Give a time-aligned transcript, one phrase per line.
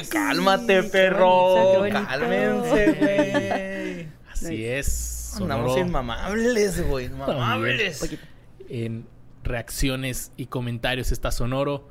[0.00, 1.54] Ay, cálmate, perro.
[1.54, 2.04] qué bonito.
[2.06, 4.08] Cálmense, güey.
[4.30, 5.34] Así es.
[5.36, 7.06] Andamos Sonoro inmamables, güey.
[7.06, 8.18] Inmamables.
[8.68, 9.06] En
[9.42, 11.88] reacciones y comentarios está Sonoro.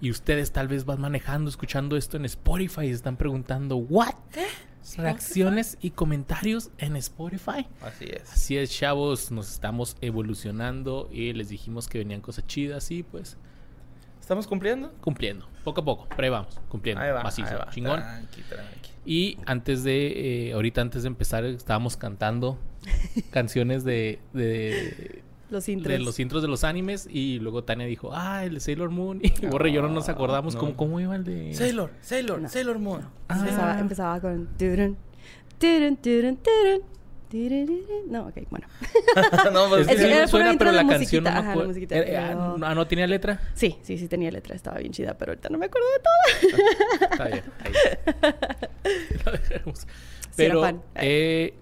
[0.00, 4.14] Y ustedes tal vez van manejando, escuchando esto en Spotify y están preguntando, ¿what?
[4.98, 7.66] Reacciones y comentarios en Spotify.
[7.80, 8.30] Así es.
[8.30, 13.38] Así es, chavos, nos estamos evolucionando y les dijimos que venían cosas chidas y pues
[14.26, 14.92] ¿Estamos cumpliendo?
[15.00, 17.70] cumpliendo, poco a poco, pero ahí vamos, cumpliendo, Ahí va, macizo, ahí va.
[17.70, 18.00] chingón.
[18.00, 18.90] Tranqui, tranqui.
[19.04, 22.58] Y antes de, eh, ahorita antes de empezar, estábamos cantando
[23.30, 26.00] canciones de, de, Los de intros.
[26.00, 29.46] los intros de los animes y luego Tania dijo, ah, el de Sailor Moon y
[29.46, 30.60] Borre y yo no nos acordamos no.
[30.60, 31.54] cómo, cómo iba el de...
[31.54, 32.48] Sailor, Sailor, No.
[32.48, 33.02] Sailor Moon.
[33.28, 33.38] Ah.
[33.38, 34.48] Empezaba, empezaba con...
[34.58, 34.96] turun,
[35.60, 36.95] turun, turun, turun, turururun.
[38.08, 38.66] No, ok, bueno.
[39.52, 42.26] no, pues Es sí era suena, pero la canción no ajá, la musiquita, Eh, ah,
[42.28, 43.40] pero- no, ¿no tenía letra?
[43.54, 44.54] Sí, sí, sí tenía letra.
[44.54, 47.10] Estaba bien chida, pero ahorita no me acuerdo de todo.
[47.10, 47.42] Está bien.
[50.30, 51.54] Sí, Pero eh,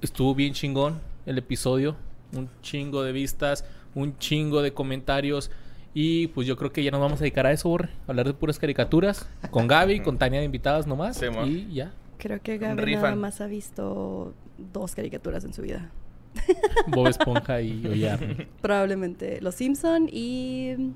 [0.00, 1.96] estuvo bien chingón el episodio.
[2.36, 3.64] Un chingo de vistas,
[3.96, 5.50] un chingo de comentarios.
[5.92, 7.90] Y pues yo creo que ya nos vamos a dedicar a eso, Borre.
[8.06, 9.28] Hablar de puras caricaturas.
[9.50, 11.16] Con Gaby, con Tania de invitadas nomás.
[11.18, 11.26] Sí,
[11.70, 11.92] y ya.
[12.18, 15.90] Creo que Gaby nada más ha visto dos caricaturas en su vida.
[16.88, 18.46] Bob Esponja y Oyar.
[18.60, 20.92] Probablemente Los Simpson y...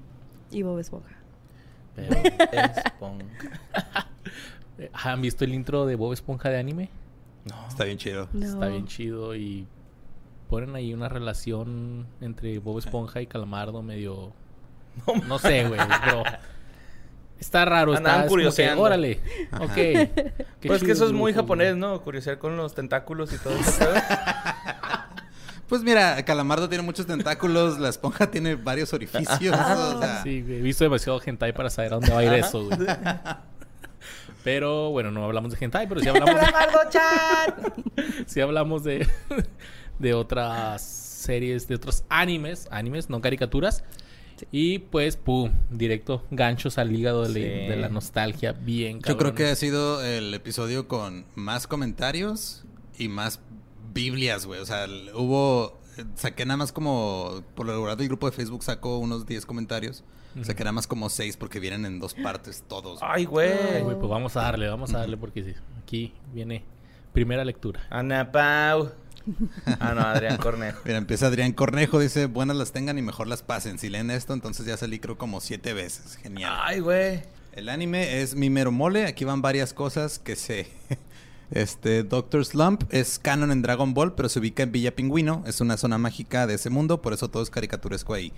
[0.51, 1.17] Y Bob Esponja.
[1.95, 2.17] Pero
[2.53, 3.27] Esponja.
[4.93, 6.91] ¿Han visto el intro de Bob Esponja de anime?
[7.45, 7.67] No.
[7.69, 8.29] Está bien chido.
[8.33, 8.47] No.
[8.47, 9.67] Está bien chido y
[10.49, 14.33] ponen ahí una relación entre Bob Esponja y Calamardo medio...
[15.27, 16.23] No sé, güey, pero...
[17.39, 18.83] Está raro, está Andaban que, curioseando.
[18.83, 19.20] órale,
[19.51, 19.65] Ajá.
[19.65, 19.75] ok.
[19.75, 21.77] Qué Pues que eso es muy japonés.
[21.77, 22.01] ¿no?
[22.03, 23.84] Curiosear con los tentáculos y todo eso.
[25.69, 29.53] Pues mira, Calamardo tiene muchos tentáculos, la esponja tiene varios orificios.
[29.53, 32.67] o sea, Sí, he visto demasiado hentai para saber a dónde va a ir eso,
[32.67, 32.78] güey.
[34.44, 36.47] Pero bueno, no hablamos de hentai, pero sí hablamos de,
[38.27, 39.09] sí hablamos de,
[39.99, 43.82] de otras series, de otros animes, animes, no caricaturas.
[44.53, 47.41] Y pues, pum, directo, ganchos al hígado de, la- Sí.
[47.69, 52.65] de la nostalgia, bien Yo creo que ha sido el episodio con más comentarios
[52.99, 53.41] y más
[53.95, 54.61] Biblias, güey.
[54.61, 55.79] O sea, hubo.
[56.17, 57.43] Saqué nada más como.
[57.55, 60.05] Por lo regular del grupo de Facebook sacó unos 10 comentarios.
[60.43, 63.01] Saqué nada más como 6 porque vienen en dos partes todos.
[63.01, 63.11] güey.
[63.15, 63.53] Ay, güey.
[63.77, 66.63] Ay, güey, pues vamos a darle, vamos a darle porque sí, aquí viene
[67.15, 67.81] primera lectura.
[67.89, 68.91] Ana Pau.
[69.81, 70.81] Ah, no, Adrián Cornejo.
[70.84, 73.78] Mira, empieza Adrián Cornejo, dice, buenas las tengan y mejor las pasen.
[73.78, 76.16] Si leen esto, entonces ya salí creo como siete veces.
[76.16, 76.53] Genial.
[76.62, 77.22] Ay, güey.
[77.53, 79.06] El anime es mi mero mole.
[79.06, 80.69] Aquí van varias cosas que se...
[81.53, 85.44] Este, Doctor Slump es canon en Dragon Ball, pero se ubica en Villa Pingüino.
[85.47, 88.32] Es una zona mágica de ese mundo, por eso todo es caricaturesco ahí.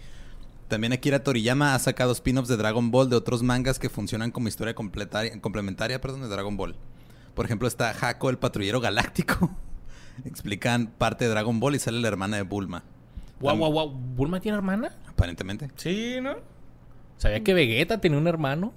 [0.69, 4.49] También Akira Toriyama ha sacado spin-offs de Dragon Ball de otros mangas que funcionan como
[4.49, 6.77] historia complementaria perdón, de Dragon Ball.
[7.35, 9.51] Por ejemplo, está Hako, el patrullero galáctico.
[10.25, 12.83] Explican parte de Dragon Ball y sale la hermana de Bulma.
[13.41, 13.91] Guau, guau, guau.
[13.91, 14.91] ¿Bulma tiene hermana?
[15.09, 15.71] Aparentemente.
[15.77, 16.37] Sí, ¿no?
[17.19, 18.73] ¿Sabía que Vegeta tenía un hermano?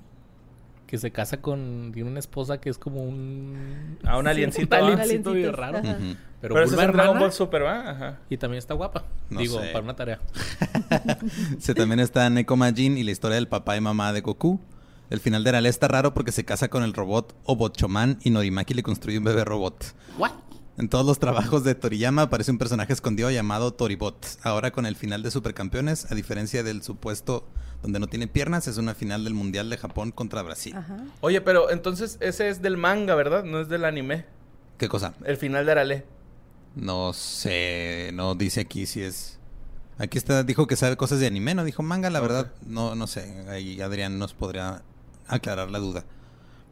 [0.88, 1.92] Que se casa con...
[1.94, 3.98] Tiene una esposa que es como un...
[4.04, 4.76] A un aliencito.
[4.76, 5.02] Un ¿va?
[5.02, 5.78] aliencito raro.
[5.80, 5.98] ajá.
[6.42, 7.90] Pero, es Bulma en Dragon hermana Ball Super, ¿va?
[7.90, 8.20] Ajá.
[8.30, 9.06] y también está guapa.
[9.30, 9.68] No Digo, sé.
[9.68, 10.20] para una tarea.
[11.60, 14.60] Se también está Neko Majin y la historia del papá y mamá de Goku.
[15.12, 18.74] El final de Arale está raro porque se casa con el robot Obotchoman y Norimaki
[18.74, 19.94] le construye un bebé robot.
[20.18, 20.32] ¿What?
[20.78, 24.26] En todos los trabajos de Toriyama aparece un personaje escondido llamado Toribot.
[24.42, 27.46] Ahora con el final de Supercampeones, a diferencia del supuesto
[27.82, 30.76] donde no tiene piernas, es una final del Mundial de Japón contra Brasil.
[30.76, 31.04] Ajá.
[31.20, 33.44] Oye, pero entonces ese es del manga, ¿verdad?
[33.44, 34.26] No es del anime.
[34.78, 35.14] ¿Qué cosa?
[35.26, 36.06] El final de Arale.
[36.76, 39.40] No sé, no dice aquí si es...
[39.98, 43.06] Aquí está, dijo que sabe cosas de anime, no dijo manga, la verdad, no, no
[43.06, 44.82] sé, ahí Adrián nos podría
[45.28, 46.06] aclarar la duda.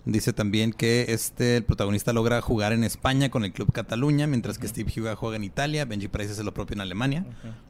[0.06, 4.58] Dice también que este, el protagonista logra jugar en España con el Club Cataluña, mientras
[4.58, 7.26] que Steve Huga juega en Italia, Benji Price hace lo propio en Alemania.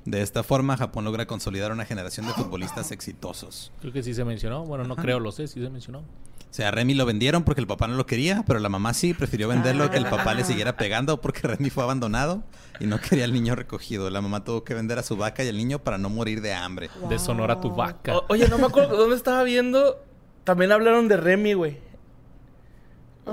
[0.06, 3.72] De esta forma, Japón logra consolidar una generación de futbolistas exitosos.
[3.82, 4.64] Creo que sí se mencionó.
[4.66, 5.02] Bueno, no Ajá.
[5.02, 6.00] creo, lo sé, sí se mencionó.
[6.00, 8.94] O sea, a Remy lo vendieron porque el papá no lo quería, pero la mamá
[8.96, 12.42] sí prefirió venderlo que el papá le siguiera pegando porque Remy fue abandonado
[12.80, 14.10] y no quería al niño recogido.
[14.10, 16.54] La mamá tuvo que vender a su vaca y al niño para no morir de
[16.54, 16.90] hambre.
[17.08, 17.78] De Sonora tu Wow.
[17.78, 18.18] vaca.
[18.18, 19.98] O- oye, no me acuerdo dónde estaba viendo.
[20.44, 21.78] También hablaron de Remy, güey.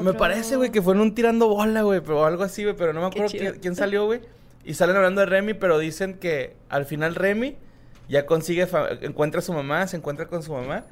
[0.01, 2.93] Me parece, güey, que fue en un tirando bola, güey, pero algo así, güey, pero
[2.93, 4.21] no me acuerdo quién, quién salió, güey.
[4.65, 7.57] Y salen hablando de Remy, pero dicen que al final Remy
[8.09, 8.69] ya consigue,
[9.01, 10.85] encuentra a su mamá, se encuentra con su mamá.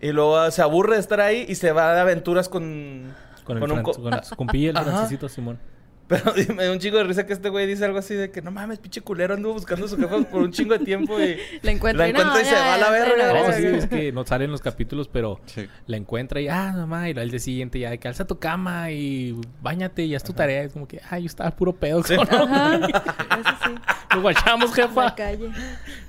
[0.00, 3.14] Y luego se aburre de estar ahí y se va de aventuras con...
[3.44, 4.90] Con, el con un con su compilla, el Ajá.
[4.90, 5.58] Francisito Simón.
[6.06, 8.42] Pero me da un chingo de risa que este güey dice algo así de que
[8.42, 11.70] no mames, pinche culero, anduvo buscando su jefa por un chingo de tiempo y La
[11.70, 13.32] encuentra la y no, encuentra y ya, se va a la verga.
[13.32, 15.66] No, sí, es que no salen los capítulos, pero Sí.
[15.86, 19.34] la encuentra y, ah, mamá, y al día siguiente ya, que alza tu cama y
[19.62, 20.62] bañate y ya es tu tarea.
[20.64, 22.02] Es como que, ay, yo estaba puro pedo.
[22.02, 22.14] Sí.
[22.14, 23.70] Ajá, eso sí.
[24.12, 25.14] Nos guachamos, La jefa.
[25.14, 25.48] calle.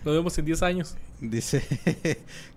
[0.03, 0.95] Nos vemos en 10 años.
[1.21, 1.63] Dice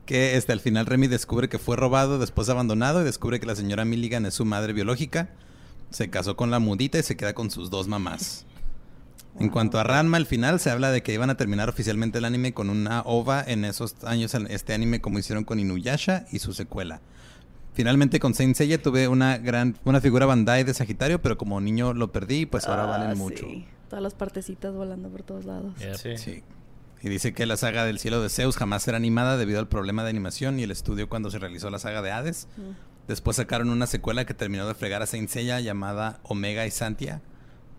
[0.06, 3.54] que este, al final Remy descubre que fue robado, después abandonado y descubre que la
[3.54, 5.28] señora Milligan es su madre biológica.
[5.90, 8.44] Se casó con la mudita y se queda con sus dos mamás.
[9.38, 12.24] En cuanto a Ranma, al final se habla de que iban a terminar oficialmente el
[12.24, 16.40] anime con una ova en esos años, en este anime como hicieron con Inuyasha y
[16.40, 17.00] su secuela.
[17.72, 21.94] Finalmente con Saint Seiya tuve una gran una figura Bandai de Sagitario, pero como niño
[21.94, 23.46] lo perdí, pues ahora Ah, valen mucho.
[23.46, 23.64] sí.
[23.88, 25.72] Todas las partecitas volando por todos lados.
[25.96, 26.16] Sí.
[26.18, 26.42] Sí.
[27.00, 30.02] Y dice que la saga del cielo de Zeus jamás será animada debido al problema
[30.02, 32.48] de animación y el estudio cuando se realizó la saga de Hades.
[32.56, 32.62] Mm.
[33.08, 37.22] Después sacaron una secuela que terminó de fregar a Saint Seiya llamada Omega y Santia,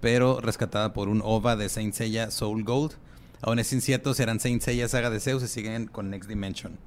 [0.01, 2.93] pero rescatada por un OVA de Saint Seiya Soul Gold.
[3.41, 6.77] Aún es incierto si eran Saint Seiya saga de Zeus y siguen con Next Dimension.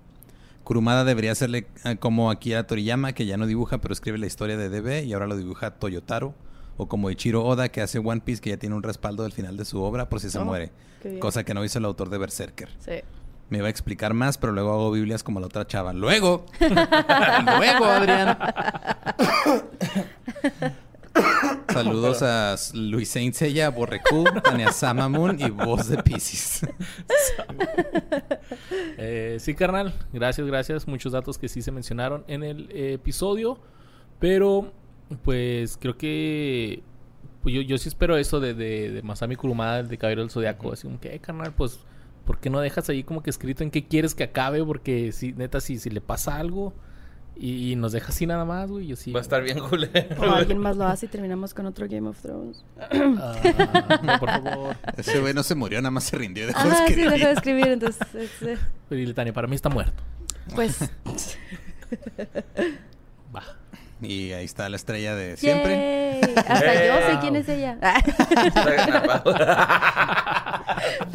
[0.64, 4.56] Kurumada debería serle eh, como Akira Toriyama, que ya no dibuja pero escribe la historia
[4.56, 6.34] de DB y ahora lo dibuja Toyotaro.
[6.78, 9.56] O como Ichiro Oda, que hace One Piece, que ya tiene un respaldo del final
[9.58, 10.72] de su obra por si se Oh, muere.
[11.20, 12.70] Cosa que no hizo el autor de Berserker.
[12.78, 12.92] Sí.
[13.52, 15.92] Me iba a explicar más, pero luego hago Biblias como la otra chava.
[15.92, 16.46] Luego.
[16.58, 18.38] luego, Adrián.
[21.68, 26.66] Saludos a Luis Saint Seiya, Borrecu, Tania Samamun y Voz de Pisces.
[28.96, 29.92] Eh, sí, carnal.
[30.14, 30.88] Gracias, gracias.
[30.88, 33.58] Muchos datos que sí se mencionaron en el eh, episodio.
[34.18, 34.72] Pero,
[35.24, 36.82] pues, creo que...
[37.42, 40.72] Pues yo, yo sí espero eso de, de, de Masami Kurumada, de Caballero del Zodiaco.
[40.72, 41.80] Así como que, eh, carnal, pues...
[42.24, 44.64] ¿Por qué no dejas ahí como que escrito en qué quieres que acabe?
[44.64, 46.72] Porque, si, neta, si, si le pasa algo
[47.36, 49.10] y, y nos deja así nada más, güey, yo sí...
[49.12, 50.20] Va a estar bien culero.
[50.20, 52.64] O alguien más lo hace y terminamos con otro Game of Thrones.
[52.94, 54.76] Ah, no, por favor.
[54.96, 57.10] Ese güey no se murió, nada más se rindió dejó de Ah, sí, escribir.
[57.10, 58.06] dejó de escribir, entonces...
[58.90, 60.02] Dile, Tania, para mí está muerto.
[60.54, 60.78] pues...
[64.02, 66.20] Y ahí está la estrella de siempre.
[66.20, 66.34] ¡yay!
[66.36, 67.78] Hasta yo sé quién es ella.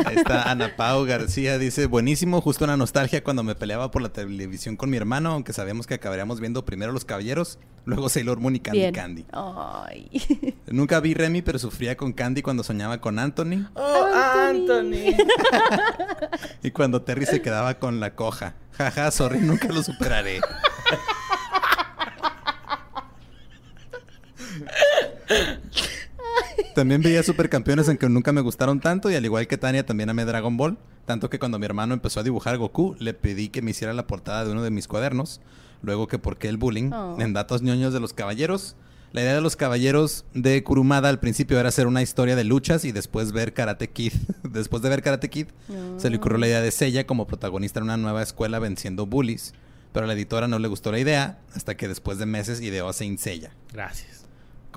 [0.05, 4.09] Ahí está Ana Pau García, dice, buenísimo, justo una nostalgia cuando me peleaba por la
[4.09, 8.55] televisión con mi hermano, aunque sabíamos que acabaríamos viendo primero Los Caballeros, luego Sailor Moon
[8.55, 8.93] y Candy Bien.
[8.93, 9.25] Candy.
[9.33, 10.55] Ay.
[10.67, 15.15] Nunca vi Remy, pero sufría con Candy cuando soñaba con Anthony Oh, Anthony.
[16.63, 18.55] y cuando Terry se quedaba con la coja.
[18.77, 20.39] Jaja, sorry, nunca lo superaré.
[26.75, 30.09] También veía supercampeones en que nunca me gustaron tanto y al igual que Tania también
[30.09, 30.77] amé Dragon Ball.
[31.05, 34.07] Tanto que cuando mi hermano empezó a dibujar Goku, le pedí que me hiciera la
[34.07, 35.39] portada de uno de mis cuadernos.
[35.81, 36.91] Luego que por qué el bullying.
[36.91, 37.17] Oh.
[37.19, 38.75] En datos ñoños de los caballeros.
[39.13, 42.83] La idea de los caballeros de Kurumada al principio era hacer una historia de luchas
[42.83, 44.11] y después ver Karate Kid.
[44.43, 45.47] después de ver Karate Kid,
[45.97, 49.53] se le ocurrió la idea de Seiya como protagonista en una nueva escuela venciendo bullies.
[49.93, 52.89] Pero a la editora no le gustó la idea hasta que después de meses ideó
[52.89, 53.51] a Saint Seiya.
[53.71, 54.16] Gracias.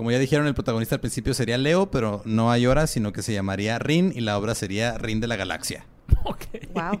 [0.01, 3.21] Como ya dijeron, el protagonista al principio sería Leo, pero no hay hora, sino que
[3.21, 5.85] se llamaría Rin y la obra sería Rin de la Galaxia.
[6.23, 6.45] Ok.
[6.73, 6.99] Wow.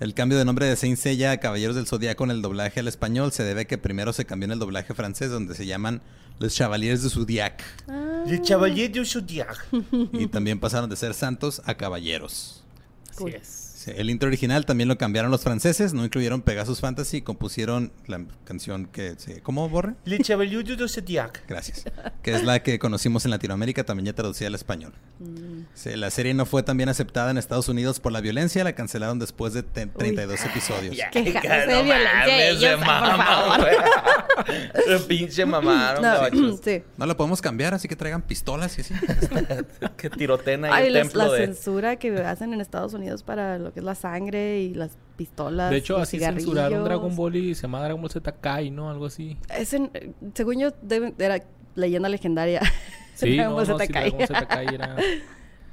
[0.00, 2.88] El cambio de nombre de Saint Seiya a Caballeros del Zodiaco en el doblaje al
[2.88, 6.02] español se debe a que primero se cambió en el doblaje francés, donde se llaman
[6.40, 7.62] Les Chevaliers de Zodiac.
[7.86, 9.56] Ah, Le Chevalier du Zodiac.
[10.12, 12.64] y también pasaron de ser santos a caballeros.
[13.18, 13.34] Así Cool.
[13.34, 13.64] es.
[13.78, 18.20] Sí, el intro original también lo cambiaron los franceses, no incluyeron Pegasus Fantasy, compusieron la
[18.44, 19.14] canción que...
[19.18, 19.94] se- ¿Cómo, Borre?
[20.04, 21.44] Le Chevalier du Zodiac.
[21.46, 21.84] Gracias.
[22.22, 24.92] Que es la que conocimos en Latinoamérica, también ya traducida al español.
[25.20, 28.64] mm, Sí, la serie no fue tan bien aceptada en Estados Unidos por la violencia,
[28.64, 30.96] la cancelaron después de te- 32 episodios.
[30.96, 33.68] Ya, Quejarse que de violencia ellos, por favor.
[35.06, 36.82] Pinche mamaron, no, sí.
[36.96, 38.94] No la podemos cambiar, así que traigan pistolas y así.
[39.96, 41.46] Que tiroten ahí Ay, el templo la de...
[41.46, 45.70] censura que hacen en Estados Unidos para lo que es la sangre y las pistolas.
[45.70, 46.84] De hecho, los así censuraron.
[46.84, 48.90] Dragon Ball y se llama Dragon Ball Z Kai, ¿no?
[48.90, 49.36] Algo así.
[49.48, 49.90] Es en-
[50.34, 50.70] según yo,
[51.18, 51.42] era
[51.74, 52.60] leyenda legendaria.
[53.14, 54.10] Sí, Dragon no, Ball no, Z Kai.
[54.10, 54.96] Dragon Ball Z Kai era...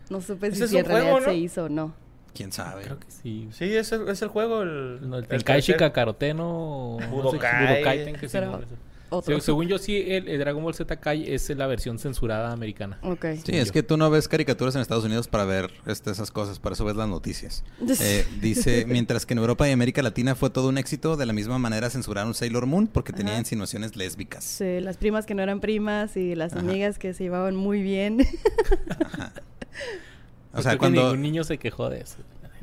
[0.10, 1.25] No supe Ese si, en juego, realidad ¿no?
[1.25, 1.95] se hizo o no.
[2.36, 2.84] ¿Quién sabe?
[2.84, 3.48] Creo que sí.
[3.51, 4.62] Sí, es el, es el juego.
[4.62, 6.98] El, No, el el tercer- Kakarote-no...
[7.10, 8.13] Budokai.
[9.12, 9.39] Otro.
[9.39, 12.98] Según yo, sí, el, el Dragon Ball Z Kai es la versión censurada americana.
[13.04, 13.25] Ok.
[13.46, 16.58] Sí, es que tú no ves caricaturas en Estados Unidos para ver este, esas cosas,
[16.58, 17.63] para eso ves las noticias.
[18.01, 21.34] Eh, dice, mientras que en Europa y América Latina fue todo un éxito, de la
[21.34, 23.39] misma manera censuraron Sailor Moon porque tenía Ajá.
[23.42, 24.44] insinuaciones lésbicas.
[24.44, 26.62] Sí, las primas que no eran primas y las Ajá.
[26.62, 28.18] amigas que se llevaban muy bien.
[30.55, 31.01] O sea, Creo que cuando...
[31.03, 32.17] ningún niño se quejó de eso.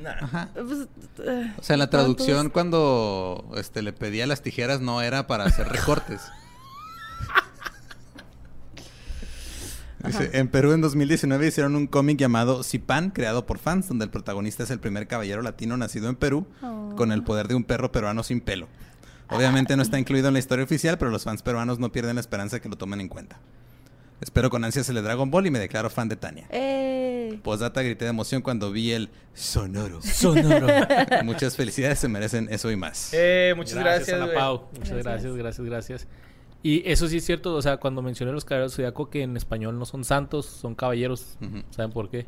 [0.04, 0.49] Ajá.
[0.54, 0.88] Pues,
[1.25, 5.44] eh, O sea, en la traducción cuando este, le pedía las tijeras no era para
[5.44, 6.20] hacer recortes.
[10.04, 14.11] Dice, en Perú en 2019 hicieron un cómic llamado Sipan, creado por fans, donde el
[14.11, 16.94] protagonista es el primer caballero latino nacido en Perú, Oh.
[16.96, 18.66] con el poder de un perro peruano sin pelo.
[19.28, 22.20] Obviamente no está incluido en la historia oficial, pero los fans peruanos no pierden la
[22.20, 23.38] esperanza de que lo tomen en cuenta.
[24.23, 26.47] Espero con ansias el de Dragon Ball y me declaro fan de Tania.
[26.50, 27.38] ¡Eh!
[27.43, 30.00] Postdata grité de emoción cuando vi el sonoro.
[30.00, 30.67] Sonoro.
[31.25, 33.11] Muchas felicidades, se merecen eso y más.
[33.14, 34.37] Eh, muchas gracias, Ana güey.
[34.38, 34.69] Pau.
[34.73, 35.05] Muchas Gracias.
[35.05, 36.09] gracias, gracias, gracias.
[36.62, 39.76] Y eso sí es cierto, o sea, cuando mencioné los caballeros zodiaco que en español
[39.79, 41.37] no son santos, son caballeros.
[41.71, 42.25] ¿Saben por qué?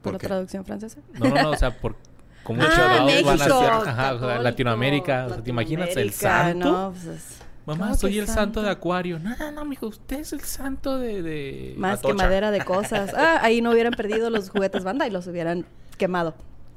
[0.00, 0.26] ¿Por ¿Por la qué?
[0.28, 1.00] traducción francesa?
[1.14, 1.96] No, no, no, o sea, por
[2.44, 5.50] como Ah, chavados van a México, ser, ajá, o sea, católico, Latinoamérica, o sea, ¿te
[5.50, 6.70] imaginas el santo?
[6.70, 9.18] No, pues es- Mamá, ¿cómo soy que el santo de Acuario.
[9.18, 11.74] No, no, no, mijo, usted es el santo de, de...
[11.76, 12.14] Más Atocha.
[12.14, 13.12] quemadera de cosas.
[13.14, 15.66] Ah, ahí no hubieran perdido los juguetes banda y los hubieran
[15.98, 16.34] quemado.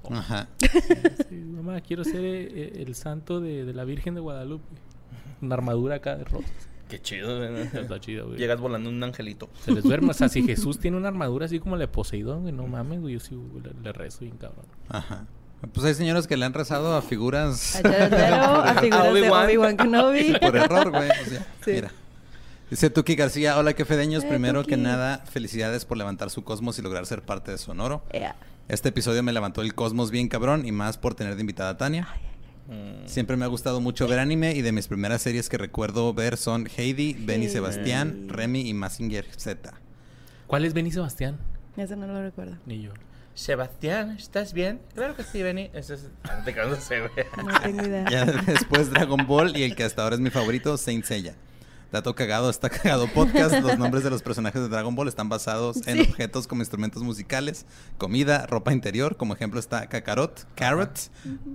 [0.10, 0.50] Ajá.
[1.30, 4.66] Sí, mamá, quiero ser eh, eh, el santo de, de la Virgen de Guadalupe.
[5.42, 6.52] Una armadura acá de rosas.
[6.90, 7.62] Qué chido, güey.
[7.62, 8.38] Está chido, güey.
[8.38, 9.50] Llegas volando un angelito.
[9.62, 10.10] Se les duerme.
[10.10, 13.00] O sea, si Jesús tiene una armadura así como la de Poseidón, güey, no mames,
[13.00, 14.66] güey, yo sí güey, le, le rezo bien cabrón.
[14.90, 15.26] Ajá.
[15.74, 17.80] Pues hay señores que le han rezado a figuras A
[18.72, 19.78] a figuras de Obi-Wan.
[19.78, 20.36] Kenobi.
[20.40, 21.10] por error, güey.
[21.10, 21.72] Pues Sí.
[21.72, 21.92] Mira.
[22.70, 26.80] Dice Tuki García, hola que fedeños, Eh, primero que nada, felicidades por levantar su cosmos
[26.80, 28.04] y lograr ser parte de Sonoro.
[28.12, 28.36] Ea.
[28.70, 31.78] Este episodio me levantó el cosmos bien cabrón y más por tener de invitada a
[31.78, 32.08] Tania.
[32.68, 33.08] Mm.
[33.08, 36.38] Siempre me ha gustado mucho ver anime y de mis primeras series que recuerdo ver
[36.38, 37.50] son Heidi, Benny.
[37.50, 39.74] Sebastián, Remy y Massinger Z.
[40.48, 41.38] ¿Cuál es Benny Sebastián?
[41.76, 42.56] Ese no lo recuerdo.
[42.66, 42.92] Ni yo.
[43.34, 44.82] Sebastián, ¿estás bien?
[44.94, 45.70] Claro que sí, Benny.
[45.74, 46.08] Ese es...
[46.46, 47.12] Te cago, no sé, güey.
[47.46, 48.06] No tengo idea.
[48.10, 51.36] Ya después Dragon Ball y el que hasta ahora es mi favorito, Saint Seiya.
[51.92, 53.54] Dato cagado, está cagado podcast.
[53.62, 56.10] Los nombres de los personajes de Dragon Ball están basados en Sí.
[56.10, 57.66] objetos como instrumentos musicales,
[57.98, 59.18] comida, ropa interior.
[59.18, 60.98] Como ejemplo está Kakarot, Carrot,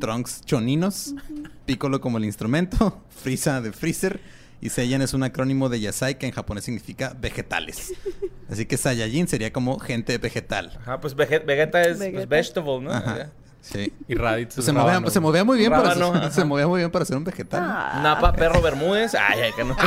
[0.01, 1.15] Trunks Choninos,
[1.65, 4.21] Piccolo como el instrumento, Frieza de Freezer
[4.61, 7.93] y Seiyan es un acrónimo de Yasai que en japonés significa vegetales.
[8.51, 10.79] Así que Saiyajin sería como gente vegetal.
[10.81, 12.27] Ajá, pues vege- Vegeta es pues, Vegeta.
[12.27, 12.93] vegetable, ¿no?
[12.93, 13.31] Ajá.
[13.61, 13.93] Sí.
[14.07, 14.55] Y Raditz.
[14.55, 16.31] Se movía, se movía muy bien para Rábano, ser, ajá.
[16.31, 17.63] se movía muy bien para ser un vegetal.
[17.65, 19.15] Ah, Napa, perro Bermúdez.
[19.17, 19.77] Ay, ay, que no.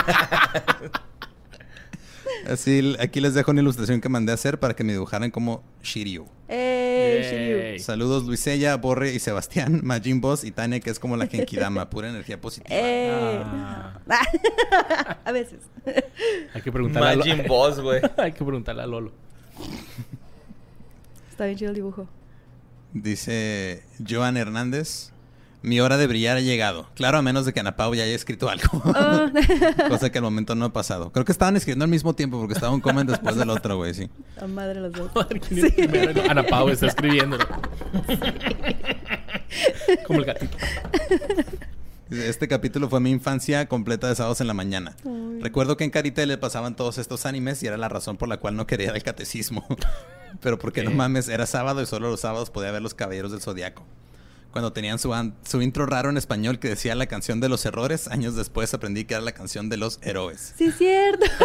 [2.48, 5.64] Así, aquí les dejo una ilustración que mandé a hacer para que me dibujaran como
[5.84, 6.26] Shiryu.
[6.48, 7.80] ¡Ey, Shiryu!
[7.80, 12.10] Saludos Luisella, Borre y Sebastián, Majin Boss y Tania, que es como la Genkidama, pura
[12.10, 12.76] energía positiva.
[12.76, 13.42] ¡Ey!
[13.44, 14.00] Ah.
[15.26, 15.60] a veces.
[16.54, 17.50] Hay que preguntarle a Majin Lolo.
[17.50, 18.02] Boss, güey.
[18.18, 19.12] Hay que preguntarle a Lolo.
[21.30, 22.08] Está bien chido el dibujo.
[22.94, 25.12] Dice Joan Hernández,
[25.62, 26.88] mi hora de brillar ha llegado.
[26.96, 28.82] Claro, a menos de que Ana Pau ya haya escrito algo.
[28.86, 29.30] Ah.
[29.90, 31.12] Cosa que al momento no ha pasado.
[31.12, 33.94] Creo que estaban escribiendo al mismo tiempo porque estaba un comment después del otro, güey,
[33.94, 34.10] sí.
[34.42, 35.12] A madre los dos.
[36.30, 37.46] Ana Pau está escribiéndolo.
[40.06, 40.58] Como el gatito.
[42.10, 44.96] Este capítulo fue mi infancia completa de sábados en la mañana.
[45.06, 45.42] Ay.
[45.42, 48.38] Recuerdo que en Caritel le pasaban todos estos animes y era la razón por la
[48.38, 49.66] cual no quería ir al catecismo.
[50.42, 53.42] Pero porque no mames, era sábado y solo los sábados podía ver los Caballeros del
[53.42, 53.84] Zodiaco.
[54.52, 55.14] Cuando tenían su,
[55.44, 59.06] su intro raro en español que decía la canción de los errores, años después aprendí
[59.06, 60.54] que era la canción de los héroes.
[60.58, 61.26] Sí, cierto.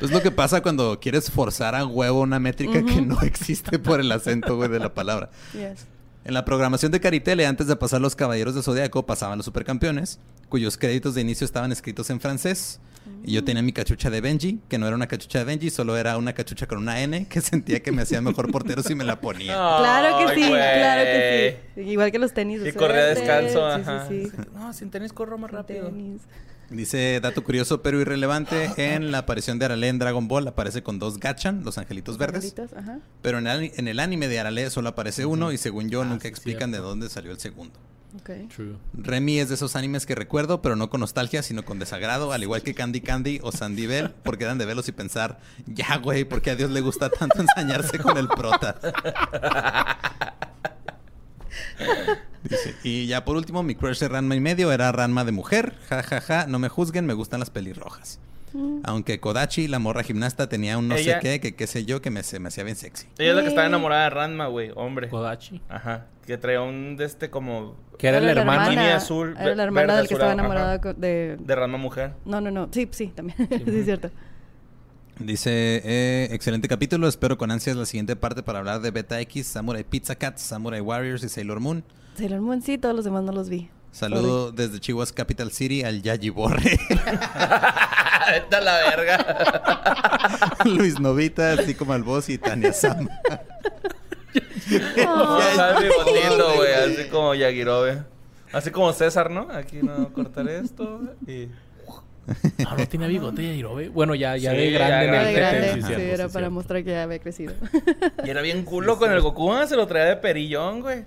[0.00, 4.00] Es lo que pasa cuando quieres forzar a huevo una métrica que no existe por
[4.00, 5.30] el acento, güey, de la palabra.
[5.52, 5.86] Yes.
[6.24, 10.18] En la programación de Caritele, antes de pasar los Caballeros de Zodiaco, pasaban los Supercampeones,
[10.48, 12.80] cuyos créditos de inicio estaban escritos en francés.
[13.24, 15.96] Y yo tenía mi cachucha de Benji, que no era una cachucha de Benji, solo
[15.96, 19.04] era una cachucha con una N, que sentía que me hacía mejor portero si me
[19.04, 19.52] la ponía.
[19.54, 21.80] Claro que sí, claro que sí.
[21.82, 22.60] Igual que los tenis.
[22.64, 24.08] Y corría descalzo, Sí, ajá.
[24.08, 25.86] Sí, sí, No, sin tenis corro más rápido.
[25.88, 26.22] Tenis.
[26.70, 30.98] Dice, dato curioso pero irrelevante, en la aparición de Arale en Dragon Ball aparece con
[30.98, 32.44] dos Gachan, los angelitos verdes.
[32.44, 32.98] Angelitos, Ajá.
[33.22, 36.04] Pero en el, en el anime de Arale solo aparece uno y según yo Ah,
[36.04, 37.78] nunca sí, explican de dónde salió el segundo.
[38.16, 38.30] Ok.
[38.54, 38.76] True.
[38.94, 42.42] Remy es de esos animes que recuerdo, pero no con nostalgia, sino con desagrado, al
[42.42, 46.24] igual que Candy Candy o Sandy Bell, porque dan de verlos y pensar, ya güey,
[46.24, 48.78] ¿por qué a Dios le gusta tanto ensañarse con el prota?
[52.44, 55.74] Dice, y ya por último, mi crush de Ranma y medio era Ranma de mujer,
[55.88, 58.20] ja ja ja, no me juzguen, me gustan las pelirrojas.
[58.84, 62.00] Aunque Kodachi, la morra gimnasta, tenía un no Ella- sé qué, que qué sé yo,
[62.02, 63.06] que me, se me hacía bien sexy.
[63.18, 65.08] Ella es la que estaba enamorada de Ranma, güey, hombre.
[65.08, 65.60] Kodachi.
[65.68, 66.06] Ajá.
[66.26, 68.68] Que traía un de este como Que era, la hermana.
[68.68, 70.92] Mini azul, Era la hermana del que estaba enamorada ajá.
[70.94, 71.36] de...
[71.40, 72.12] de Ranma mujer.
[72.24, 72.68] No, no, no.
[72.70, 73.36] Sí, sí, también.
[73.38, 74.10] sí, es cierto.
[75.18, 79.48] Dice, eh, excelente capítulo, espero con ansias la siguiente parte para hablar de Beta X,
[79.48, 81.82] Samurai Pizza Cats, Samurai Warriors y Sailor Moon.
[82.14, 83.68] Sailor Moon sí, todos los demás no los vi.
[83.98, 90.54] Saludo desde Chihuahua Capital City al Yayi Borre, a la verga.
[90.66, 93.08] Luis Novita, así como al boss y Tania Sam.
[96.56, 96.72] Güey.
[96.74, 98.04] Así como Yagirobe.
[98.52, 99.48] Así como César, ¿no?
[99.50, 101.00] Aquí no cortaré esto.
[101.26, 101.48] Y...
[102.58, 103.88] No, no tenía bigote Yajirobe.
[103.88, 105.06] Bueno, ya, ya Sí, de ya grande.
[105.08, 107.52] Era TT, grande, sí, sí, cierto, era sí, para mostrar que ya había crecido.
[108.24, 109.66] Y era bien culo con el Goku, ¿ah?
[109.66, 111.04] se lo traía de perillón, güey.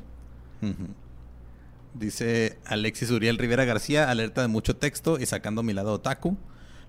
[1.93, 6.37] Dice Alexis Uriel Rivera García, alerta de mucho texto y sacando mi lado otaku.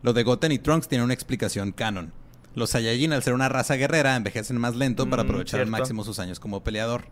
[0.02, 2.12] Lo de Goten y Trunks tiene una explicación canon.
[2.54, 6.04] Los Saiyajin, al ser una raza guerrera, envejecen más lento para Mm, aprovechar al máximo
[6.04, 7.04] sus años como peleador.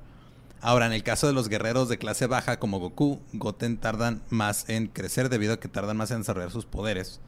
[0.60, 4.68] Ahora, en el caso de los guerreros de clase baja como Goku, Goten tardan más
[4.68, 7.20] en crecer debido a que tardan más en desarrollar sus poderes.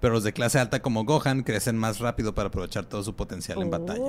[0.00, 3.60] Pero los de clase alta como Gohan crecen más rápido para aprovechar todo su potencial
[3.62, 4.02] en batalla.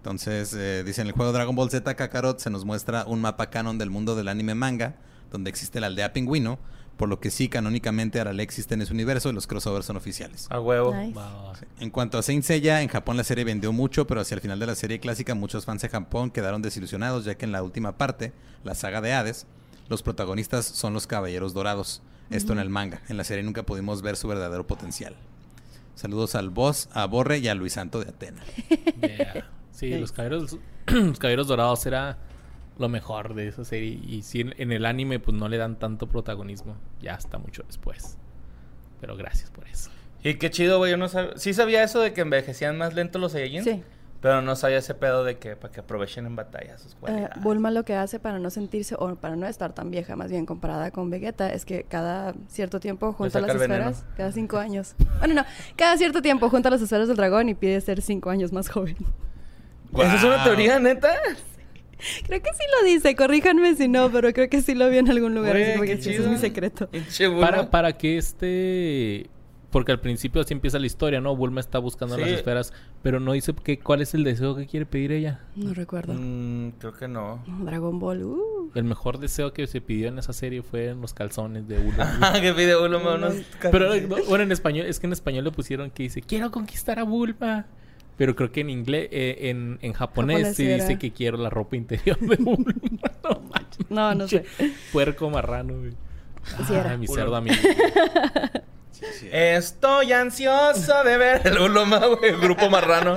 [0.00, 3.50] Entonces, eh, dice en el juego Dragon Ball Z Kakarot se nos muestra un mapa
[3.50, 4.94] canon del mundo del anime manga,
[5.30, 6.58] donde existe la aldea pingüino,
[6.96, 10.46] por lo que sí, canónicamente Arale existe en ese universo y los crossovers son oficiales.
[10.50, 10.94] A huevo.
[10.94, 11.18] Nice.
[11.80, 14.58] En cuanto a Saint Seiya, en Japón la serie vendió mucho, pero hacia el final
[14.58, 17.98] de la serie clásica muchos fans de Japón quedaron desilusionados, ya que en la última
[17.98, 18.32] parte,
[18.64, 19.46] la saga de Hades,
[19.90, 22.00] los protagonistas son los Caballeros Dorados.
[22.30, 23.02] Esto en el manga.
[23.08, 25.16] En la serie nunca pudimos ver su verdadero potencial.
[25.94, 28.42] Saludos al boss, a Borre y a Luis Santo de Atena.
[29.00, 29.48] Yeah.
[29.80, 30.56] Sí, los caballeros,
[30.86, 32.18] los caballeros dorados era
[32.78, 34.00] lo mejor de esa serie.
[34.06, 36.76] Y sí, en, en el anime, pues no le dan tanto protagonismo.
[37.00, 38.16] Ya hasta mucho después.
[39.00, 39.90] Pero gracias por eso.
[40.22, 40.90] Y qué chido, güey.
[40.90, 41.32] Yo no sabía.
[41.36, 43.64] Sí sabía eso de que envejecían más lento los Saiyajin.
[43.64, 43.82] Sí.
[44.20, 47.42] Pero no sabía ese pedo de que para que aprovechen en batalla sus Eh, cualidades.
[47.42, 50.44] Bulma lo que hace para no sentirse, o para no estar tan vieja, más bien
[50.44, 53.88] comparada con Vegeta, es que cada cierto tiempo junta las veneno.
[53.88, 54.94] esferas, cada cinco años.
[55.20, 55.44] Bueno, no,
[55.74, 58.96] cada cierto tiempo junta las esferas del dragón y pide ser cinco años más joven.
[59.94, 61.12] ¿Esa es una teoría, neta?
[62.26, 65.10] Creo que sí lo dice, corríjanme si no, pero creo que sí lo vi en
[65.10, 66.88] algún lugar, Güey, así qué ese es mi secreto.
[67.40, 69.28] Para, para que este...
[69.70, 71.36] Porque al principio así empieza la historia, ¿no?
[71.36, 72.22] Bulma está buscando Sí.
[72.22, 75.42] las esferas, pero no dice que, cuál es el deseo que quiere pedir ella.
[75.54, 76.14] No recuerdo.
[76.14, 77.44] Mm, creo que no.
[77.46, 78.72] Dragon Ball, uh.
[78.74, 82.18] El mejor deseo que se pidió en esa serie fue en los calzones de Bulma.
[82.20, 83.34] Ah, que pide Bulma unos...
[83.70, 86.98] Pero no, bueno, en español, es que en español le pusieron que dice, quiero conquistar
[86.98, 87.66] a Bulma.
[88.20, 90.84] Pero creo que en inglés, eh, en, en japonés, Japonés sí era.
[90.84, 92.74] dice que quiero la ropa interior de Bulma.
[93.24, 93.86] no manches.
[93.90, 94.44] No, no sé.
[94.92, 95.92] Puerco marrano, güey.
[96.68, 96.74] Sí.
[96.74, 97.56] Ay, mi cerdo amigo.
[99.32, 102.34] Estoy ansioso de ver el Bulma, güey.
[102.34, 103.16] El grupo marrano.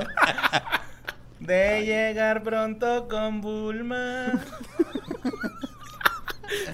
[1.38, 4.40] De llegar pronto con Bulma.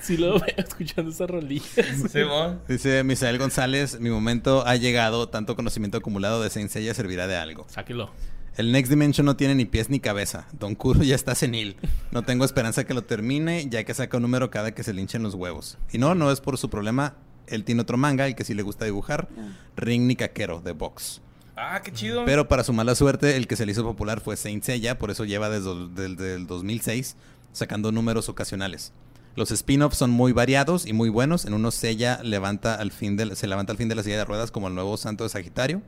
[0.02, 1.64] Sí lo veo escuchando esa rolilla.
[2.10, 2.60] Simón.
[2.68, 7.36] Dice Misael González, mi momento ha llegado, tanto conocimiento acumulado de Saint Seiya servirá de
[7.36, 7.66] algo.
[7.68, 8.10] Sáquelo.
[8.56, 10.46] El Next Dimension no tiene ni pies ni cabeza.
[10.52, 11.76] Don Kuro ya está senil.
[12.10, 15.00] No tengo esperanza que lo termine, ya que saca un número cada que se le
[15.00, 15.78] hinchen los huevos.
[15.92, 17.14] Y no, no es por su problema.
[17.46, 19.28] Él tiene otro manga, el que sí le gusta dibujar.
[19.76, 21.20] Ring ni Caquero, de Box.
[21.56, 22.24] Ah, qué chido.
[22.24, 25.10] Pero para su mala suerte, el que se le hizo popular fue Saint Seiya, por
[25.10, 27.16] eso lleva desde el del, del 2006
[27.52, 28.92] sacando números ocasionales.
[29.36, 31.44] Los spin-offs son muy variados y muy buenos.
[31.44, 34.24] En unos Seiya levanta al fin del- se levanta al fin de la silla de
[34.24, 35.82] ruedas como el nuevo santo de Sagitario.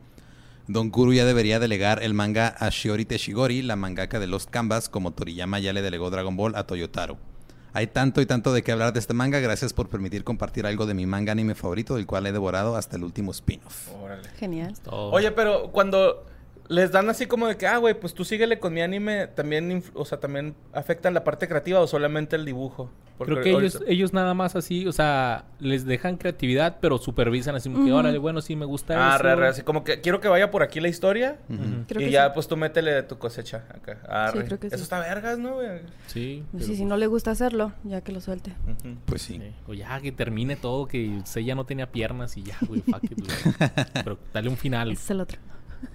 [0.68, 4.88] Don Kuru ya debería delegar el manga a Shiori Teshigori, la mangaka de Lost Canvas,
[4.88, 7.18] como Toriyama ya le delegó Dragon Ball a Toyotaro.
[7.74, 9.40] Hay tanto y tanto de qué hablar de este manga.
[9.40, 12.96] Gracias por permitir compartir algo de mi manga anime favorito, del cual he devorado hasta
[12.96, 13.88] el último spin-off.
[14.00, 14.28] Órale.
[14.38, 14.74] Genial.
[14.84, 15.10] Todo.
[15.10, 16.26] Oye, pero cuando
[16.68, 19.82] les dan así como de que, ah, güey, pues tú síguele con mi anime, también,
[19.94, 22.90] o sea, también afectan la parte creativa o solamente el dibujo.
[23.24, 26.98] Porque Creo que ellos, ahorita- ellos nada más así, o sea, les dejan creatividad, pero
[26.98, 29.22] supervisan así como que, órale, bueno, sí me gusta Ah, eso.
[29.22, 31.38] re, re, así como que quiero que vaya por aquí la historia.
[31.88, 32.30] Creo y que ya, sí.
[32.34, 33.98] pues tú métele de tu cosecha acá.
[34.08, 34.44] Arre.
[34.44, 34.82] creo que Eso sí.
[34.82, 35.68] está vergas, ¿no, güey?
[36.06, 36.42] Sí.
[36.42, 38.52] Sí, pero- si no le gusta hacerlo, ya que lo suelte.
[39.06, 39.38] Pues sí.
[39.38, 39.52] Sí.
[39.66, 43.18] O ya que termine todo, que Seiya no tenía piernas y ya, güey, fuck it,
[43.18, 43.28] güey.
[44.04, 44.90] Pero dale un final.
[44.92, 45.38] Ese es el otro.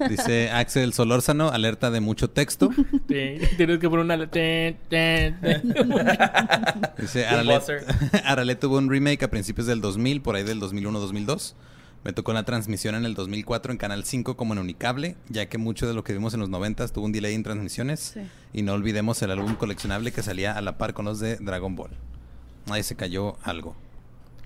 [0.09, 2.69] Dice Axel Solórzano, alerta de mucho texto.
[3.07, 4.17] Sí, Tienes que poner una...
[4.27, 4.85] Dice
[7.19, 7.85] Big Arale, Buzzer.
[8.25, 11.53] Arale tuvo un remake a principios del 2000, por ahí del 2001-2002.
[12.03, 15.57] Me tocó la transmisión en el 2004 en Canal 5 como en Unicable, ya que
[15.57, 17.99] mucho de lo que vimos en los 90 tuvo un delay en transmisiones.
[17.99, 18.21] Sí.
[18.53, 21.75] Y no olvidemos el álbum coleccionable que salía a la par con los de Dragon
[21.75, 21.91] Ball.
[22.69, 23.75] Ahí se cayó algo.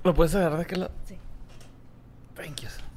[0.04, 0.94] ¿Lo puedes agarrar de aquel lado?
[1.06, 1.16] Sí.
[2.36, 2.91] Thank you.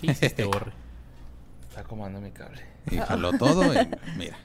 [0.00, 0.72] ¿Qué hiciste, Borre?
[1.68, 2.62] Está acomodando mi cable.
[2.90, 4.36] Y jaló todo y mira.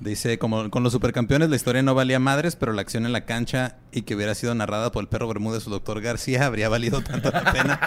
[0.00, 3.24] Dice, como con los supercampeones la historia no valía madres, pero la acción en la
[3.24, 7.00] cancha y que hubiera sido narrada por el perro Bermúdez o doctor García habría valido
[7.00, 7.80] tanto la pena.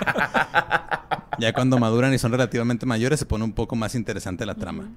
[1.39, 4.89] ya cuando maduran y son relativamente mayores se pone un poco más interesante la trama.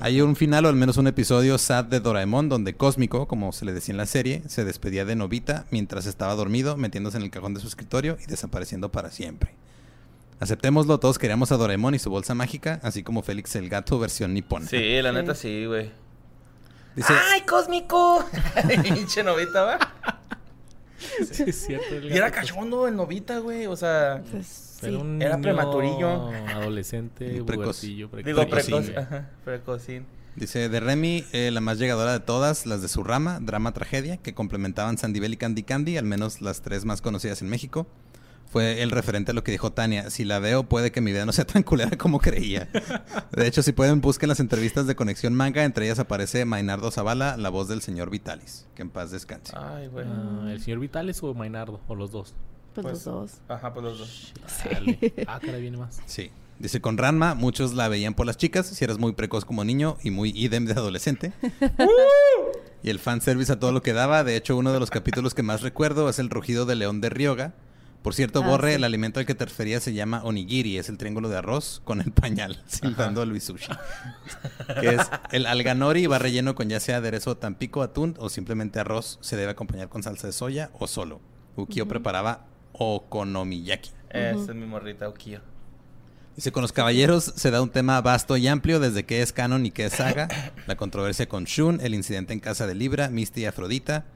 [0.00, 3.64] Hay un final o al menos un episodio sad de Doraemon donde Cósmico, como se
[3.64, 7.30] le decía en la serie, se despedía de Novita mientras estaba dormido, metiéndose en el
[7.30, 9.54] cajón de su escritorio y desapareciendo para siempre.
[10.40, 14.34] Aceptémoslo, todos queríamos a Doraemon y su bolsa mágica, así como Félix el gato versión
[14.34, 14.66] nipona.
[14.66, 15.16] Sí, la Sí.
[15.16, 15.90] neta sí, güey.
[16.94, 18.24] Dice, ¡Ay, cósmico!
[18.82, 19.78] Pinche novita, va.
[21.30, 21.94] Sí, es cierto.
[21.94, 23.66] el Y era cachondo el novita, güey.
[23.66, 24.96] O sea, Pues, Era sí.
[24.96, 26.28] un Era niño prematurillo.
[26.54, 27.80] Adolescente, Precoz.
[27.82, 28.90] digo, precoz.
[28.96, 30.06] Ajá, precocín.
[30.36, 34.18] Dice, de Remy, eh, la más llegadora de todas, las de su rama, drama, tragedia,
[34.18, 37.88] que complementaban Sandivel y Candy Candy, al menos las tres más conocidas en México.
[38.50, 40.08] Fue el referente a lo que dijo Tania.
[40.10, 42.68] Si la veo, puede que mi vida no sea tan culera como creía.
[43.32, 45.64] De hecho, si pueden, busquen las entrevistas de Conexión Manga.
[45.64, 48.66] Entre ellas aparece Mainardo Zavala, la voz del señor Vitalis.
[48.74, 49.52] Que en paz descanse.
[49.54, 50.06] Ay, güey.
[50.08, 51.80] Ah, ¿El señor Vitales o Mainardo?
[51.88, 52.34] ¿O los dos?
[52.74, 53.32] Pues, Pues- los dos.
[53.48, 54.32] Ajá, pues los dos.
[54.64, 54.98] Dale.
[55.26, 56.00] Ah, cara, viene más.
[56.06, 56.30] Sí.
[56.58, 59.96] Dice, con Ranma, muchos la veían por las chicas, si eras muy precoz como niño
[60.02, 61.32] y muy idem de adolescente.
[62.82, 64.24] y el fanservice a todo lo que daba.
[64.24, 67.10] De hecho, uno de los capítulos que más recuerdo es el rugido de león de
[67.10, 67.52] Ryoga.
[68.02, 68.74] Por cierto, Ah, Borre, sí.
[68.76, 72.00] el alimento al que te referías se llama onigiri, es el triángulo de arroz con
[72.00, 72.62] el pañal,
[72.96, 73.68] a Luis Sushi.
[74.80, 79.18] que es el alganori va relleno con ya sea aderezo tampico, atún o simplemente arroz.
[79.20, 81.20] Se debe acompañar con salsa de soya o solo.
[81.56, 83.90] Ukio preparaba okonomiyaki.
[84.10, 85.40] Esa es mi morrita, Okio.
[86.36, 89.66] Dice, con los caballeros se da un tema vasto y amplio desde qué es canon
[89.66, 90.28] y qué es saga,
[90.68, 94.06] la controversia con Shun, el incidente en casa de Libra, Misty y Afrodita,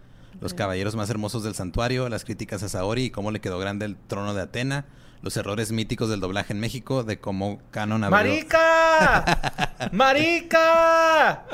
[0.40, 3.86] los caballeros más hermosos del santuario, las críticas a Saori y cómo le quedó grande
[3.86, 4.86] el trono de Atena,
[5.22, 8.32] los errores míticos del doblaje en México, de cómo canon abrió...
[8.32, 9.88] ¡Marica!
[9.92, 11.44] ¡Marica!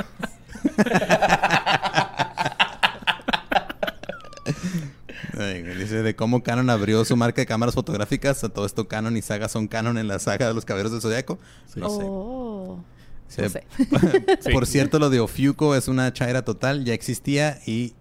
[5.39, 9.17] Ay, dice, de cómo canon abrió su marca de cámaras fotográficas, a todo esto canon
[9.17, 11.39] y saga son canon en la saga de los caballeros del Zodiaco.
[11.77, 12.03] No sé.
[12.05, 12.85] Oh.
[13.29, 13.43] Sí.
[13.43, 13.65] No sé.
[14.41, 14.53] Sí.
[14.53, 17.95] Por cierto, lo de Ofiuco es una chaira total, ya existía y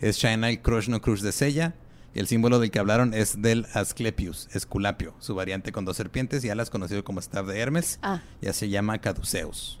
[0.00, 1.74] es Shainai Crush no Crush de Sella.
[2.12, 6.44] Y el símbolo del que hablaron es del Asclepius, Esculapio, su variante con dos serpientes
[6.44, 8.00] y alas conocido como staff de Hermes.
[8.02, 9.78] Ah, Ya se llama Caduceus.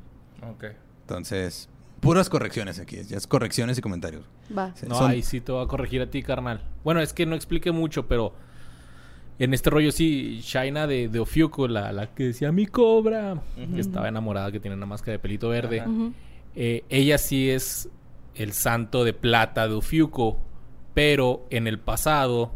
[0.48, 0.66] Ok.
[1.00, 4.22] Entonces, puras correcciones aquí, ya es correcciones y comentarios.
[4.56, 4.72] va.
[4.86, 6.62] No, son- ahí sí te voy a corregir a ti, carnal.
[6.84, 8.32] Bueno, es que no expliqué mucho, pero
[9.40, 13.42] en este rollo sí, Shaina de, de Ofiuco, la, la que decía mi cobra,
[13.74, 15.82] que estaba enamorada, que tiene una máscara de pelito verde.
[16.54, 17.88] Eh, ella sí es
[18.34, 20.38] el santo de plata de Ofiuco,
[20.94, 22.52] pero en el pasado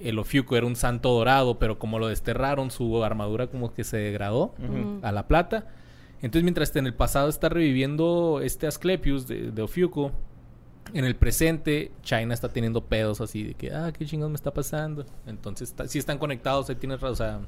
[0.00, 3.96] el Ofiuco era un santo dorado, pero como lo desterraron, su armadura como que se
[3.96, 4.54] degradó
[5.02, 5.66] a la plata.
[6.22, 10.12] Entonces, mientras en el pasado está reviviendo este Asclepius de, de Ofiuco,
[10.94, 14.52] en el presente, China está teniendo pedos así de que, ah, qué chingados me está
[14.54, 15.04] pasando.
[15.26, 17.40] Entonces, está- sí están conectados, ahí tienes razón, o sea,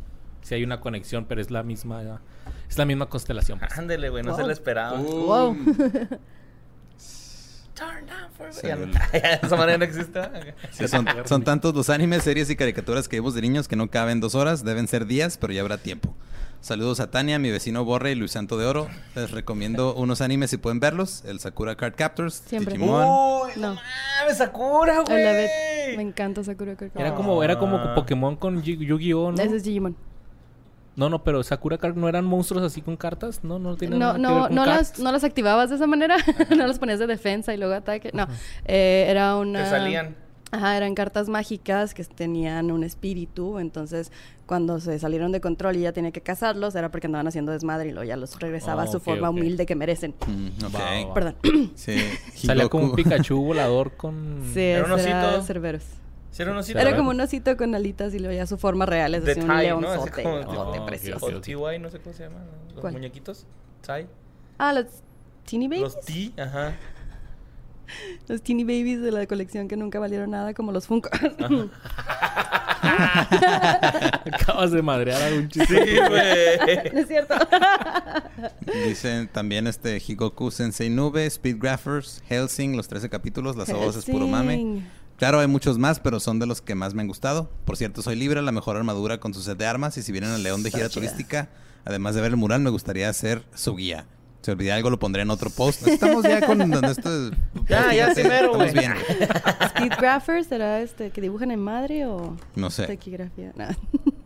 [0.42, 2.20] sí hay una conexión, pero es la misma,
[2.68, 3.58] es la misma constelación.
[3.58, 3.78] pues.
[3.78, 4.98] Ándele, güey, no se lo esperaba.
[4.98, 5.56] Wow.
[7.78, 8.98] Turn down for Sí, Ya el- no-
[9.42, 10.20] Esa manera no existe.
[10.72, 13.88] Sí, son, son tantos los animes, series y caricaturas que vemos de niños que no
[13.88, 16.14] caben dos horas, deben ser días, pero ya habrá tiempo.
[16.60, 18.88] Saludos a Tania, mi vecino Borre y Luis Santo de Oro.
[19.14, 21.22] Les recomiendo unos animes si pueden verlos.
[21.24, 22.74] El Sakura Card Captors, Siempre.
[22.74, 23.04] Digimon.
[23.06, 23.80] Uy, no No.
[24.20, 25.96] mames, Sakura, güey.
[25.96, 27.16] Me encanta Sakura Card Era Captors.
[27.16, 27.94] como, era como Ah.
[27.94, 29.40] Pokémon con Yu- Yu-Gi-Oh, ¿no?
[29.40, 29.96] Ese es Digimon.
[30.98, 34.18] No, no, pero Sakura Card no eran monstruos así con cartas, no, no tienen No,
[34.18, 36.16] nada que ver no, con no las, no las activabas de esa manera.
[36.50, 38.10] no las ponías de defensa y luego ataque.
[38.12, 38.26] No.
[38.64, 39.62] Eh, era una.
[39.62, 40.16] Te salían.
[40.50, 44.10] Ajá, eran cartas mágicas que tenían un espíritu, entonces
[44.46, 47.90] cuando se salieron de control y ya tenía que cazarlos era porque andaban haciendo desmadre
[47.90, 50.14] y luego ya los regresaba Oh, a su forma humilde que merecen.
[50.26, 51.12] Mm.
[51.14, 51.36] Perdón.
[51.76, 51.96] Sí,
[52.34, 52.94] Salía como un.
[52.96, 54.42] Pikachu volador con...
[54.52, 55.42] Sí, Era un osito.
[55.42, 55.84] Cerberus.
[56.38, 56.78] ¿Sí era un osito?
[56.78, 56.98] Era ¿verdad?
[57.00, 59.48] como un osito con alitas y luego ya su forma real es De así un
[59.48, 59.80] Tai, ¿no?
[59.80, 60.22] Leonzote.
[60.22, 61.26] como- leonzote Oh, precioso.
[61.26, 62.44] O TY, no sé cómo se llaman.
[62.70, 62.92] Los ¿Cuál?
[62.92, 63.44] muñequitos.
[63.84, 64.06] Tai.
[64.56, 64.86] Ah, los
[65.44, 65.82] teeny babies.
[65.82, 66.74] Los T, ajá.
[68.28, 71.08] Los teeny babies de la colección que nunca valieron nada, como los Funko.
[74.32, 75.74] Acabas de madrear a un chiste.
[75.86, 76.92] Sí, güey.
[76.92, 77.34] ¿No es cierto?
[78.86, 84.26] Dicen también este Higoku Sensei Nube, Speedgraphers, Helsing, los 13 capítulos, las voces es puro
[84.26, 84.82] mame.
[85.18, 87.50] Claro, hay muchos más, pero son de los que más me han gustado.
[87.64, 89.96] Por cierto, soy libre, la mejor armadura con su set de armas.
[89.96, 91.48] Y si vienen al León de gira turística,
[91.84, 94.06] además de ver el mural, me gustaría hacer su guía.
[94.42, 95.86] Si olvidé algo, lo pondré en otro post.
[95.88, 97.30] Estamos ya con esto.
[97.68, 99.68] Ya, ya, fíjate, primero, estamos güey.
[99.68, 102.86] Speedgraphers, ¿será este que dibujan en madre o No sé.
[102.86, 103.52] taquigrafía?
[103.56, 103.66] No.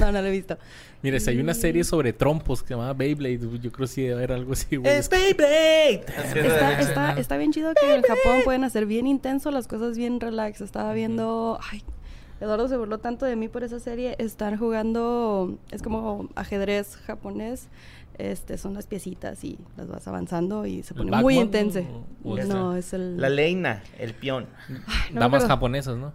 [0.00, 0.56] no, no lo he visto.
[1.02, 4.02] Mire, si hay una serie sobre trompos que se llama Beyblade, yo creo que sí
[4.02, 4.92] debe haber algo así, güey.
[4.92, 6.04] ¡Es Beyblade!
[6.06, 10.20] Está, está, está bien chido que en Japón pueden hacer bien intenso las cosas bien
[10.20, 10.60] relax.
[10.60, 11.58] Estaba viendo.
[11.70, 11.82] Ay,
[12.40, 14.14] Eduardo se burló tanto de mí por esa serie.
[14.18, 15.58] Están jugando.
[15.70, 17.68] Es como ajedrez japonés.
[18.18, 21.80] Este, son las piecitas y las vas avanzando y se ¿El pone muy intenso.
[22.22, 22.78] o no, este?
[22.78, 23.16] es el.
[23.20, 24.46] La leina, el peón.
[24.68, 26.12] Ay, no Damas japonesas, ¿no?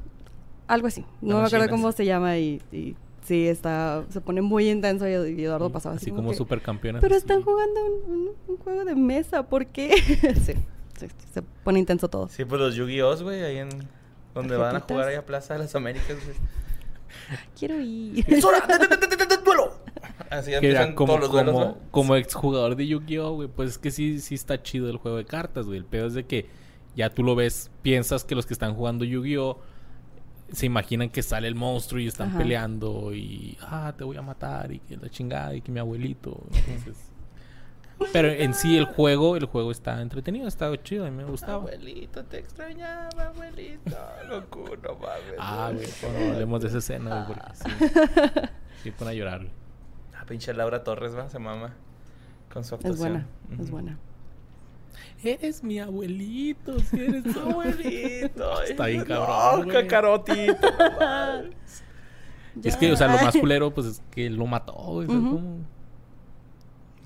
[0.68, 1.02] Algo así.
[1.22, 1.82] No Damas me acuerdo chinas.
[1.82, 2.96] cómo se llama y, y
[3.28, 7.02] sí, está, se pone muy intenso y, y Eduardo pasaba así, Así como que, supercampeonas.
[7.02, 7.22] Pero así.
[7.22, 9.92] están jugando un, un- un juego de mesa, ¿por qué?
[10.46, 10.54] sí,
[11.00, 12.28] sí, se pone intenso todo.
[12.30, 13.70] Sí, pues los Yu-Gi-Oh, güey, ahí en...
[14.34, 16.38] Donde van a jugar ahí a Plaza de las Américas, güey.
[17.58, 18.24] Quiero ir.
[19.46, 19.74] ¡Duelo!
[20.30, 21.78] Así Que empiezan era como, todos los duelos, como, ¿no?
[21.92, 25.26] como exjugador de Yu-Gi-Oh, güey, pues es que sí, sí está chido el juego de
[25.26, 25.78] cartas, güey.
[25.80, 26.48] El pedo es de que
[26.96, 29.58] ya tú lo ves, piensas que los que están jugando Yu-Gi-Oh
[30.52, 32.40] se imaginan que sale el monstruo y están Ajá.
[32.40, 36.44] peleando y, ah, te voy a matar y que la chingada y que mi abuelito.
[36.54, 37.12] Entonces...
[38.14, 41.64] Pero en sí el juego, el juego está entretenido, está chido, a mí me gustaba.
[41.64, 43.98] Abuelito, te extrañaba, abuelito.
[44.30, 45.36] Locura, no mames.
[45.40, 48.50] Ah, güey, pues no hablemos de esa escena, güey, porque sí.
[48.84, 49.52] Sí, pone a llorar, güey.
[50.16, 51.74] Ah, pinche Laura Torres, va, se mama.
[52.54, 52.94] Con su actuación.
[52.94, 53.28] Es buena,
[53.64, 53.98] es buena.
[55.24, 58.62] Eres mi abuelito, si eres mi Abuelito.
[58.64, 60.56] Está bien cabrón, cacarotito.
[61.00, 61.58] no.
[62.64, 65.04] Y es que, o sea, lo más culero, pues es que lo mató,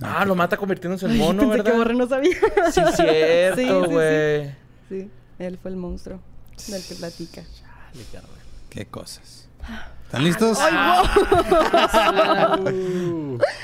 [0.01, 1.71] ah, lo mata convirtiéndose en mono, Pensé ¿verdad?
[1.71, 2.31] que Borre no sabía.
[2.31, 2.39] Sí,
[2.71, 3.91] Sí, sí, cierto, sí.
[3.91, 4.51] güey.
[4.87, 6.21] Sí, él fue el monstruo
[6.69, 7.43] del que platica.
[7.43, 8.27] Chale.
[8.69, 9.49] Qué cosas.
[10.05, 10.57] ¿Están listos?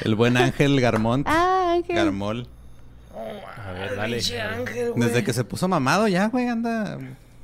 [0.04, 1.26] El buen Ángel Garmont.
[1.28, 1.96] Ah, Ángel.
[1.96, 2.48] Garmol.
[3.18, 4.18] A ver, dale.
[4.18, 4.94] Ángel.
[4.96, 6.98] Desde que se puso mamado ya, güey, anda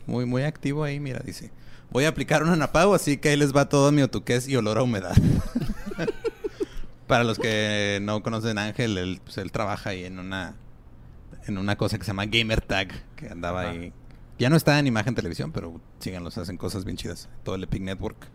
[0.05, 0.99] muy, muy activo ahí.
[0.99, 1.51] Mira, dice,
[1.91, 4.77] voy a aplicar un anapago, así que ahí les va todo mi otuqués y olor
[4.77, 5.15] a humedad.
[7.07, 10.55] Para los que no conocen a Ángel, él, pues, él trabaja ahí en una
[11.45, 13.71] en una cosa que se llama Gamer Tag, que andaba Ajá.
[13.71, 13.93] ahí.
[14.39, 17.29] Ya no está en imagen televisión, pero síganlos, hacen cosas bien chidas.
[17.43, 18.27] Todo el Epic Network.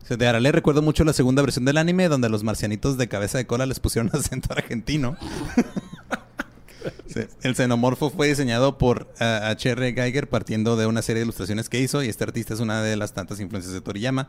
[0.00, 3.38] Dice, De Arale recuerdo mucho la segunda versión del anime donde los marcianitos de cabeza
[3.38, 5.16] de cola les pusieron acento argentino.
[7.06, 9.92] Sí, El xenomorfo fue diseñado por H.R.
[9.94, 12.96] Geiger partiendo de una serie de ilustraciones que hizo y este artista es una de
[12.96, 14.28] las tantas influencias de Toriyama.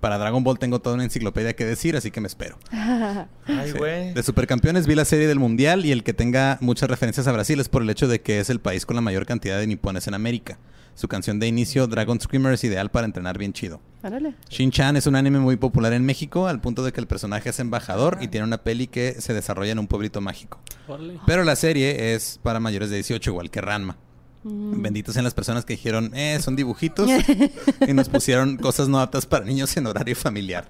[0.00, 2.58] Para Dragon Ball tengo toda una enciclopedia que decir, así que me espero.
[2.72, 3.78] Ay, Sí.
[3.78, 4.12] güey.
[4.14, 7.60] De Supercampeones vi la serie del Mundial y el que tenga muchas referencias a Brasil
[7.60, 10.08] es por el hecho de que es el país con la mayor cantidad de nipones
[10.08, 10.58] en América.
[10.94, 13.80] Su canción de inicio, Dragon Screamer, es ideal para entrenar bien chido.
[14.02, 14.34] Árale.
[14.50, 17.60] Shin-Chan es un anime muy popular en México al punto de que el personaje es
[17.60, 20.60] embajador y tiene una peli que se desarrolla en un pueblito mágico.
[20.88, 21.18] Órale.
[21.26, 23.96] Pero la serie es para mayores de 18, igual que Ranma.
[24.44, 24.82] Mm.
[24.82, 27.08] Benditos sean las personas que dijeron, eh, son dibujitos.
[27.86, 30.68] y nos pusieron cosas no aptas para niños en horario familiar.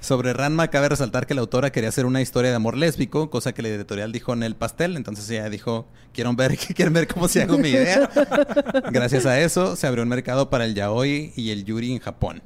[0.00, 3.52] Sobre Ranma, cabe resaltar que la autora quería hacer una historia de amor lésbico, cosa
[3.52, 4.96] que la editorial dijo en el pastel.
[4.96, 8.08] Entonces ella dijo, quieren ver, quieren ver cómo se hago mi idea.
[8.90, 12.42] Gracias a eso, se abrió un mercado para el yaoi y el yuri en Japón.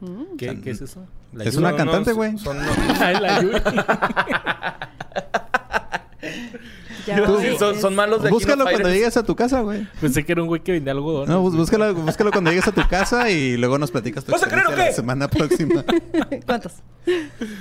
[0.00, 0.36] Mm.
[0.36, 1.04] ¿Qué, qué es eso?
[1.32, 1.58] La Es Yuri.
[1.64, 2.38] una Son cantante, güey.
[2.38, 3.58] Son unos- Ay, la Yuri.
[7.08, 8.94] Ya Tú- son, es- son malos de Búscalo King of cuando Fighters.
[8.94, 9.86] llegues a tu casa, güey.
[10.00, 11.28] Pensé que era un güey que vendía algodón.
[11.28, 14.42] No, bú- búscalo, búscalo cuando llegues a tu casa y luego nos platicas tu ¿Vas
[14.42, 14.94] a creer o experiencia la qué?
[14.94, 15.84] semana próxima.
[16.46, 16.72] ¿Cuántos?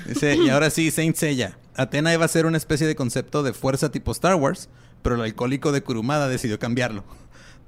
[0.08, 1.58] Dice, y ahora sí, Saint Seiya.
[1.76, 4.68] Atena iba a ser una especie de concepto de fuerza tipo Star Wars,
[5.02, 7.04] pero el alcohólico de Kurumada decidió cambiarlo.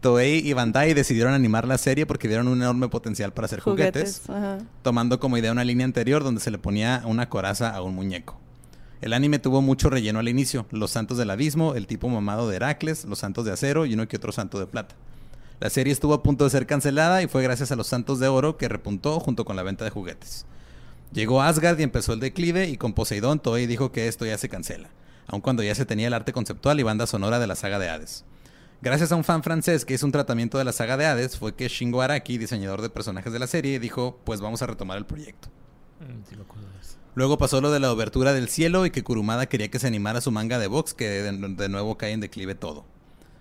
[0.01, 4.21] Toei y Bandai decidieron animar la serie porque vieron un enorme potencial para hacer juguetes,
[4.29, 4.59] Ajá.
[4.81, 8.39] tomando como idea una línea anterior donde se le ponía una coraza a un muñeco.
[9.01, 12.57] El anime tuvo mucho relleno al inicio, los santos del abismo, el tipo mamado de
[12.57, 14.95] Heracles, los santos de acero y uno que otro santo de plata.
[15.61, 18.27] La serie estuvo a punto de ser cancelada y fue gracias a los santos de
[18.27, 20.45] oro que repuntó junto con la venta de juguetes.
[21.13, 24.49] Llegó Asgard y empezó el declive y con Poseidón Toei dijo que esto ya se
[24.49, 24.89] cancela,
[25.27, 27.89] aun cuando ya se tenía el arte conceptual y banda sonora de la saga de
[27.89, 28.25] Hades.
[28.81, 31.55] Gracias a un fan francés que hizo un tratamiento de la saga de Hades fue
[31.55, 35.05] que Shingo Araki, diseñador de personajes de la serie, dijo, pues vamos a retomar el
[35.05, 35.49] proyecto.
[35.99, 36.98] Mm.
[37.15, 40.21] Luego pasó lo de la obertura del cielo y que Kurumada quería que se animara
[40.21, 42.85] su manga de box que de, de nuevo cae en declive todo.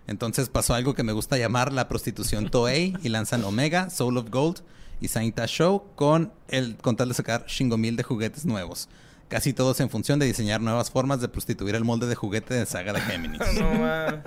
[0.09, 4.31] Entonces pasó algo que me gusta llamar la prostitución Toei y lanzan Omega, Soul of
[4.31, 4.63] Gold
[5.01, 8.89] y Saint Show con el con tal de sacar Shingomil de juguetes nuevos.
[9.29, 12.67] Casi todos en función de diseñar nuevas formas de prostituir el molde de juguete de
[12.67, 13.41] saga de Géminis.
[13.61, 14.23] No.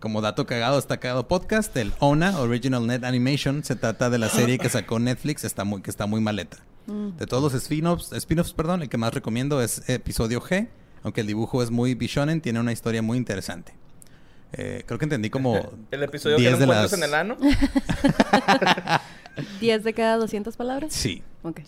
[0.00, 4.28] Como dato cagado está cagado podcast, el ONA, Original Net Animation, se trata de la
[4.28, 6.56] serie que sacó Netflix, está muy, que está muy maleta.
[6.86, 7.16] Mm.
[7.18, 10.68] De todos los spin-offs, spin-offs, perdón, el que más recomiendo es episodio G,
[11.02, 13.74] aunque el dibujo es muy bishonen, tiene una historia muy interesante.
[14.52, 15.56] Eh, creo que entendí como
[15.90, 17.36] El episodio que 10 no de encuentras las- en el ano.
[19.60, 20.92] ¿10 de cada 200 palabras?
[20.92, 21.22] Sí.
[21.42, 21.60] Ok.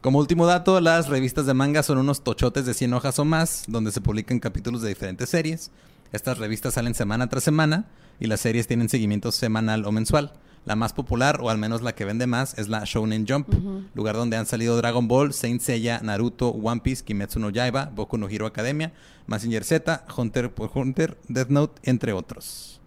[0.00, 3.64] Como último dato, las revistas de manga son unos tochotes de 100 hojas o más,
[3.68, 5.70] donde se publican capítulos de diferentes series.
[6.12, 7.86] Estas revistas salen semana tras semana
[8.18, 10.32] y las series tienen seguimiento semanal o mensual.
[10.66, 13.48] La más popular, o al menos la que vende más, es la Shonen Jump,
[13.94, 18.18] lugar donde han salido Dragon Ball, Saint Seiya, Naruto, One Piece, Kimetsu no Yaiba, Boku
[18.18, 18.92] no Hero Academia,
[19.26, 22.79] Mazinger Z, Hunter por Hunter, Death Note, entre otros.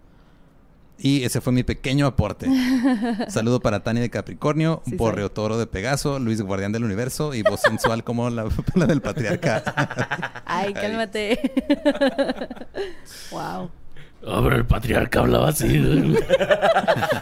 [0.97, 2.47] Y ese fue mi pequeño aporte.
[3.27, 7.41] Saludo para Tani de Capricornio, Sí, Borreo Toro de Pegaso, Luis Guardián del Universo y
[7.41, 10.43] voz sensual como la, la del patriarca.
[10.45, 11.51] Ay, cálmate.
[13.32, 13.69] wow.
[14.25, 15.67] Ahora el patriarca hablaba así.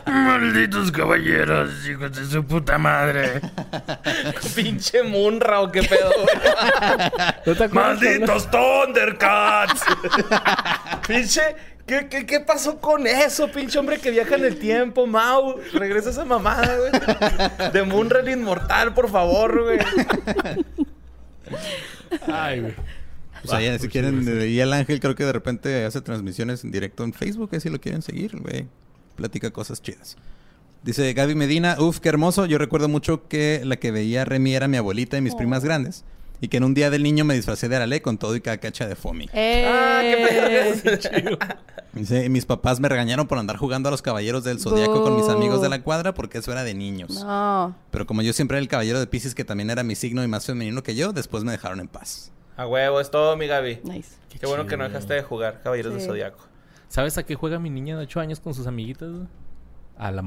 [0.05, 3.41] Malditos caballeros, hijos de su puta madre.
[4.55, 6.11] Pinche Munra o qué pedo.
[7.71, 9.83] Malditos Thundercats.
[11.07, 11.70] Pinche.
[11.85, 15.57] ¿Qué, ¿Qué, qué, pasó con eso, pinche hombre que viaja en el tiempo, Mau?
[15.73, 17.71] Regresa esa mamada, güey.
[17.71, 19.79] De Munra el inmortal, por favor, güey.
[22.27, 22.73] Ay, güey.
[23.41, 27.03] Pues allá, si quieren, y el ángel creo que de repente hace transmisiones en directo
[27.03, 28.67] en Facebook, si lo quieren seguir, güey.
[29.15, 30.15] Platica cosas chidas.
[30.83, 32.45] Dice Gaby Medina, uff, qué hermoso.
[32.45, 36.03] Yo recuerdo mucho que la que veía Remy era mi abuelita y mis primas grandes.
[36.43, 38.57] Y que en un día del niño me disfracé de Arale con todo y cada
[38.57, 39.29] cacha de foamy.
[39.31, 39.65] ¡Eh!
[39.67, 41.37] Ah, qué.
[41.93, 45.27] Dice, mis papás me regañaron por andar jugando a los caballeros del zodiaco con mis
[45.29, 47.23] amigos de la cuadra porque eso era de niños.
[47.23, 47.75] No.
[47.91, 50.27] Pero como yo siempre era el caballero de Pisces, que también era mi signo y
[50.27, 52.31] más femenino que yo, después me dejaron en paz.
[52.57, 53.81] A huevo, es todo, mi Gaby.
[53.83, 54.15] Nice.
[54.29, 54.93] Qué, Qué bueno que no chido.
[54.93, 55.99] dejaste de jugar Caballeros Sí.
[55.99, 56.39] del Zodiaco.
[56.87, 59.09] ¿Sabes a qué juega mi niña de 8 años con sus amiguitas?
[59.97, 60.21] A la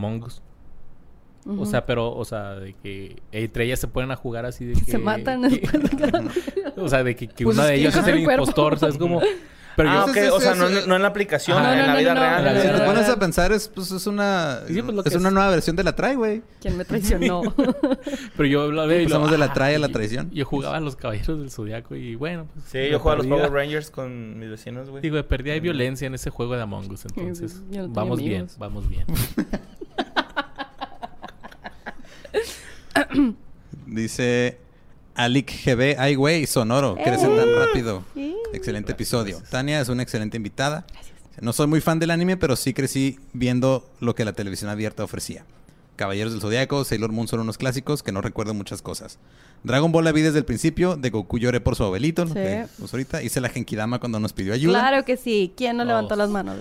[1.47, 4.73] O sea, pero, o sea, de que entre ellas se ponen a jugar así de
[4.87, 4.93] que...
[4.93, 6.25] Se matan que- después de cada
[6.77, 8.43] o sea, de que, que Pues una de ellas es el el cuerpo.
[8.45, 8.97] impostor, ¿sabes?
[8.99, 9.21] Como...
[9.77, 10.13] Pero ah, yo...
[10.13, 10.17] ok.
[10.17, 11.73] Entonces, o sea, no, es- no en la aplicación, Ajá.
[11.73, 12.27] en No, la no, vida no, no.
[12.45, 12.63] real.
[12.63, 15.29] Si te pones a pensar, es, pues, es una, Sí, pues, lo que es una
[15.31, 15.35] es.
[15.35, 16.43] nueva versión de la Try, güey.
[16.61, 17.43] ¿Quién me traicionó?
[18.37, 20.31] Pero yo la veo y Pasamos de la try a la traición.
[20.31, 22.67] Yo jugaba a los caballeros del zodiaco y bueno, pues.
[22.67, 25.03] Sí, yo juego a los Power Rangers con mis vecinos, güey.
[25.03, 29.05] Digo, perdida hay violencia en ese juego de Among Us, entonces vamos bien, vamos bien.
[33.87, 34.59] Dice
[35.15, 38.05] Alic GB, ay güey, sonoro, crecen tan rápido.
[38.53, 39.43] Excelente episodio.
[39.51, 40.87] Tania es una excelente invitada.
[41.41, 45.03] No soy muy fan del anime, pero sí crecí viendo lo que la televisión abierta
[45.05, 45.45] ofrecía.
[45.97, 49.19] Caballeros del Zodiaco, Sailor Moon son unos clásicos que no recuerdo muchas cosas.
[49.63, 52.35] Dragon Ball la vi desde el principio, de Goku lloré por su abuelito, lo Sí.
[52.35, 54.81] que pues ahorita hice la Genkidama cuando nos pidió ayuda.
[54.81, 55.53] Claro que sí.
[55.57, 56.57] ¿Quién no levantó las manos?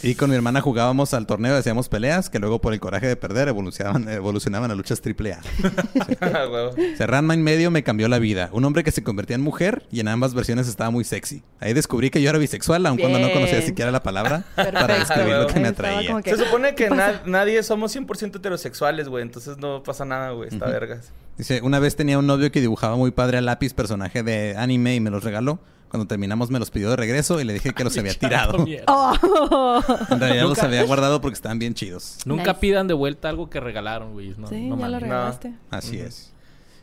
[0.00, 3.16] Y con mi hermana jugábamos al torneo, hacíamos peleas que luego por el coraje de
[3.16, 5.40] perder evolucionaban, evolucionaban a luchas triple A.
[6.20, 6.70] Ah, huevo.
[7.00, 8.48] Ranma en medio me cambió la vida.
[8.52, 11.42] Un hombre que se convertía en mujer y en ambas versiones estaba muy sexy.
[11.58, 15.34] Ahí descubrí que yo era bisexual, aun cuando no conocía siquiera la palabra para describir
[15.34, 16.20] lo que me atraía.
[16.22, 16.90] que- Se supone que
[17.26, 19.22] nadie somos 100% heterosexuales, güey.
[19.22, 20.48] Entonces no pasa nada, güey.
[20.48, 21.10] Está vergas.
[21.36, 24.94] Dice, una vez tenía un novio que dibujaba muy padre a lápiz personaje de anime
[24.94, 25.58] y me los regaló.
[25.88, 28.64] Cuando terminamos me los pidió de regreso y le dije que los había tirado.
[28.86, 29.80] Oh.
[30.10, 32.18] En realidad los había guardado porque estaban bien chidos.
[32.26, 32.60] Nunca Nice.
[32.60, 34.34] pidan de vuelta algo que regalaron, güey.
[34.36, 35.54] No, sí, no ya lo regalaste.
[35.70, 36.32] Así es.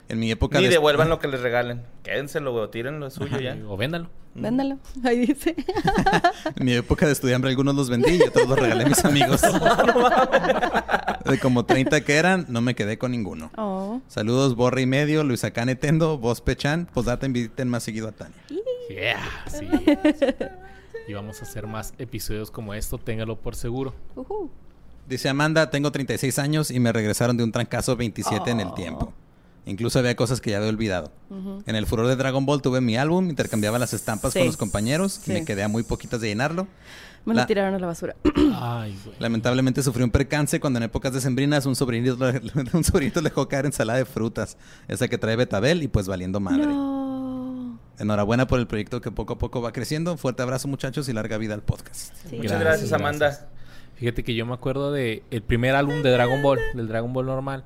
[0.07, 1.83] En mi época Ni de- devuelvan lo que les regalen.
[2.03, 2.63] Quédenselo, güey.
[2.65, 3.57] o Tírenlo, es suyo ya.
[3.67, 4.09] O véndalo.
[4.37, 4.79] Véndalo.
[5.05, 5.55] Ahí dice.
[6.57, 9.41] En mi época de estudiante algunos los vendí y otros los regalé a mis amigos.
[11.25, 13.49] de como 30 que eran, no me quedé con ninguno.
[13.57, 14.01] Oh.
[14.07, 16.87] Saludos, Borre y Medio, Luis Acane Tendo, Vos Pechan.
[16.93, 18.35] Posdata, inviten más seguido a Tania.
[18.89, 19.67] Yeah, sí.
[21.07, 23.93] y vamos a hacer más episodios como esto, téngalo por seguro.
[25.07, 28.73] Dice Amanda, tengo 36 años y me regresaron de un trancazo 27 en el Oh.
[28.73, 29.13] tiempo.
[29.67, 31.11] Incluso había cosas que ya había olvidado.
[31.65, 34.39] En el furor de Dragon Ball tuve mi álbum, intercambiaba las estampas Sí.
[34.39, 35.31] con los compañeros Sí.
[35.31, 36.67] y me quedé a muy poquitas de llenarlo.
[37.25, 38.15] Me La- lo tiraron a la basura.
[38.53, 39.15] Ay, güey.
[39.17, 42.17] Lamentablemente sufrí un percance cuando en épocas decembrinas un sobrinito,
[42.73, 44.55] un sobrinito le dejó caer ensalada de frutas,
[44.87, 46.67] esa que trae betabel y pues valiendo madre.
[46.67, 47.04] No.
[47.99, 50.17] Enhorabuena por el proyecto que poco a poco va creciendo.
[50.17, 52.13] Fuerte abrazo muchas y larga vida al podcast.
[52.29, 52.37] Sí.
[52.37, 53.47] Muchas gracias, Amanda.
[53.95, 57.25] Fíjate que yo me acuerdo de el primer álbum de Dragon Ball, del Dragon Ball
[57.25, 57.63] normal.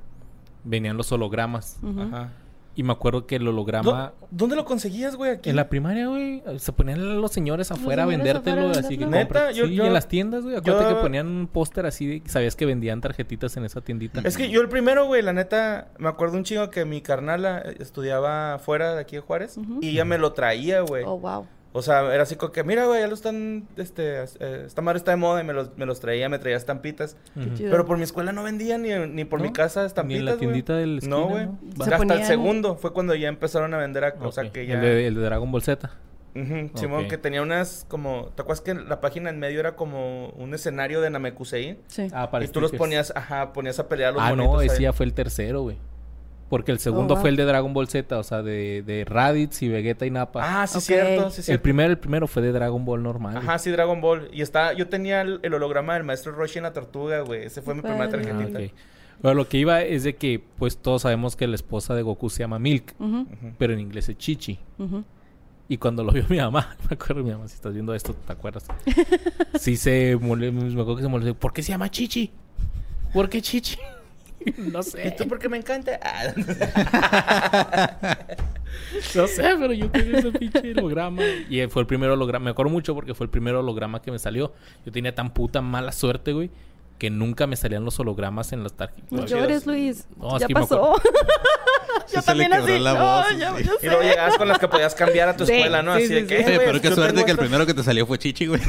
[0.63, 1.78] Venían los hologramas.
[1.84, 2.30] Ajá.
[2.75, 5.32] Y me acuerdo que el holograma ¿Dó- ¿Dónde lo conseguías, güey?
[5.32, 5.49] Aquí.
[5.49, 9.05] en la primaria, güey, se ponían los señores afuera a señores vendértelo, afuera así que.
[9.05, 11.86] Neta, yo- sí, yo- y en las tiendas, güey, acuérdate yo- que ponían un póster
[11.86, 14.21] así de que sabías que vendían tarjetitas en esa tiendita.
[14.23, 17.60] Es que yo el primero, güey, la neta, me acuerdo un chingo que mi carnala
[17.79, 21.03] estudiaba fuera de aquí de Juárez y ella me lo traía, güey.
[21.05, 21.47] Oh, wow.
[21.71, 24.97] O sea, era así como que, mira, güey, ya lo están, este, eh, esta madre
[24.97, 27.15] está de moda y me los, me los traía, me traía estampitas.
[27.36, 27.53] Ujú.
[27.55, 27.69] chido.
[27.71, 30.38] Pero por mi escuela no vendían ni, ni por mi casa Ni estampitas, en la
[30.38, 31.45] tiendita del esquina, No, güey.
[31.45, 31.60] ¿no?
[31.79, 34.51] Hasta el segundo fue cuando ya empezaron a vender, a, o sea, Ok.
[34.51, 34.75] que ya...
[34.75, 35.91] el, de, el de Dragon Ball Z.
[36.36, 37.10] Ujú, Simón, Ok.
[37.10, 38.29] que tenía unas como...
[38.36, 41.79] ¿Te acuerdas que la página en medio era como un escenario de Namekusei?
[41.88, 42.08] Sí.
[42.13, 44.75] Ah, para y tú los ponías, ajá, ponías a pelear a los Ah, no, ese
[44.77, 44.82] ahí.
[44.84, 45.77] ya fue el tercero, güey.
[46.49, 47.21] Porque el segundo wow.
[47.21, 50.41] fue el de Dragon Ball Z, o sea, de, de Raditz y Vegeta y Nappa.
[50.63, 50.83] Ah, sí, Ok.
[50.83, 51.62] cierto, sí, el cierto.
[51.63, 53.37] primero, el primero fue de Dragon Ball normal.
[53.37, 54.29] Ajá, sí, Dragon Ball.
[54.33, 57.43] Y está, yo tenía el, el holograma del maestro Roshi en la tortuga, güey.
[57.45, 58.23] Ese fue mi primera Padre.
[58.23, 58.60] Ah, tarjetita.
[58.60, 58.71] ok.
[59.21, 62.29] Bueno, lo que iba es de que, pues, todos sabemos que la esposa de Goku
[62.29, 62.95] se llama Milk,
[63.58, 64.58] pero en inglés es Chichi.
[65.67, 68.33] Y cuando lo vio mi mamá, me acuerdo mi mamá, si estás viendo esto, ¿te
[68.33, 68.65] acuerdas?
[69.60, 71.35] sí se molestó, me acuerdo que se molestó.
[71.35, 72.31] ¿Por qué se llama Chichi?
[73.13, 73.77] ¿Por qué Chichi?
[74.58, 75.08] no sé.
[75.08, 76.00] ¿Y tú porque me encanta?
[76.02, 76.33] Ah.
[79.15, 81.21] no sé, pero yo tenía ese pinche holograma.
[81.50, 82.46] Y fue el primer holograma.
[82.46, 84.54] Me acuerdo mucho porque fue el primer holograma que me salió.
[84.85, 86.50] Yo tenía tan puta mala suerte, güey,
[86.98, 89.12] que nunca me salían los hologramas en las tarjetas.
[89.12, 90.08] No llores, Luis.
[90.17, 90.96] No, ya pasó.
[92.06, 92.83] Sí yo se le también quebró así.
[92.83, 95.83] la voz, yo Y luego llegabas con las que podías cambiar a tu Sí, escuela,
[95.83, 95.96] ¿no?
[95.98, 96.42] sí, Así de sí, que, sí.
[96.42, 97.40] "Eh, Oye, güey, pero qué suerte que el estas".
[97.40, 98.60] primero que te salió fue Chichi, güey.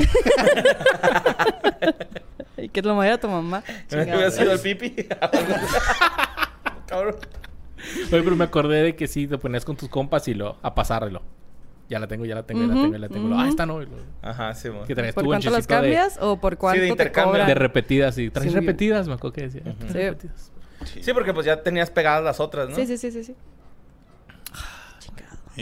[2.62, 3.62] Y que lo moviera tu mamá.
[3.90, 4.94] Me hubiera sido el pipi.
[6.86, 7.16] Cabrón.
[8.12, 10.74] Oye, pero me acordé de que sí, te ponías con tus compas y lo a
[10.74, 11.22] pasarlo.
[11.88, 13.36] Ya la tengo, ya la tengo, ya la tengo, ya la tengo.
[13.38, 13.80] Ah, esta no.
[14.22, 14.68] Ajá, sí.
[14.86, 17.32] Que traías ¿Por tu cuánto las cambias o por cuánto te intercambio.
[17.32, 17.48] cobran?
[17.48, 18.16] de repetidas.
[18.18, 18.58] Y traes Sí.
[18.58, 19.62] repetidas, me acuerdo que decía.
[19.62, 19.98] traes Sí.
[19.98, 20.52] repetidas.
[21.00, 22.76] Sí, porque pues ya tenías pegadas las otras, ¿no?
[22.76, 23.34] Sí, sí, sí, sí, sí.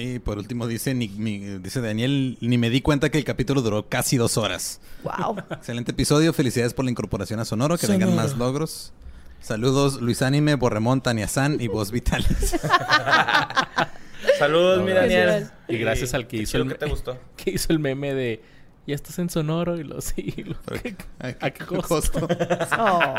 [0.01, 3.63] Y por último dice, ni- mi- dice Daniel, ni me di cuenta que el capítulo
[3.63, 4.81] duró casi dos horas.
[5.03, 5.39] Wow.
[5.51, 8.93] Excelente episodio, felicidades por la incorporación a Sonoro, que vengan más logros.
[9.41, 12.57] Saludos Luis Anime, Borremón, Tania San y Voz Vitalis.
[14.39, 14.93] Saludos, No, mi.
[14.93, 15.49] Daniel.
[15.69, 17.19] Y gracias al que hizo el que te me- gustó.
[17.37, 18.43] Que hizo el meme de
[18.89, 20.35] ya estás en Sonoro y lo sí.
[20.37, 22.27] y lo- ¿qué- ¿A qué costo?
[22.79, 23.15] Oh.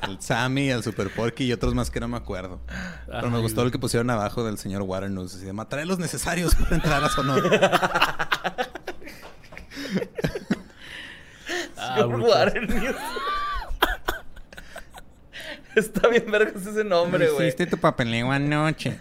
[0.08, 2.60] El Sammy, el Super Porky y otros más que no me acuerdo.
[3.06, 5.36] Pero me gustó el que pusieron abajo del señor Waternoose.
[5.36, 7.48] Así de, mataré los necesarios para entrar a Sonoro.
[11.76, 12.30] Ah, Señor brutal.
[12.30, 12.96] Warren News.
[15.74, 17.48] Está bien vergas ese nombre, güey.
[17.48, 18.98] Hiciste tu papeleo anoche.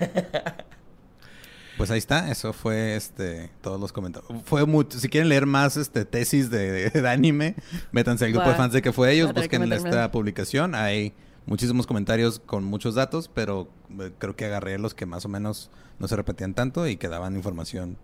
[1.77, 4.31] Pues ahí está, eso fue este todos los comentarios.
[4.45, 7.55] Fue mucho, si quieren leer más este tesis de, de anime,
[7.91, 11.13] métanse al grupo de fans de que fue ellos, busquen esta publicación, hay
[11.45, 13.69] muchísimos comentarios con muchos datos, pero
[13.99, 15.69] eh, creo que agarré los que más o menos
[15.99, 17.95] no se repetían tanto y que daban información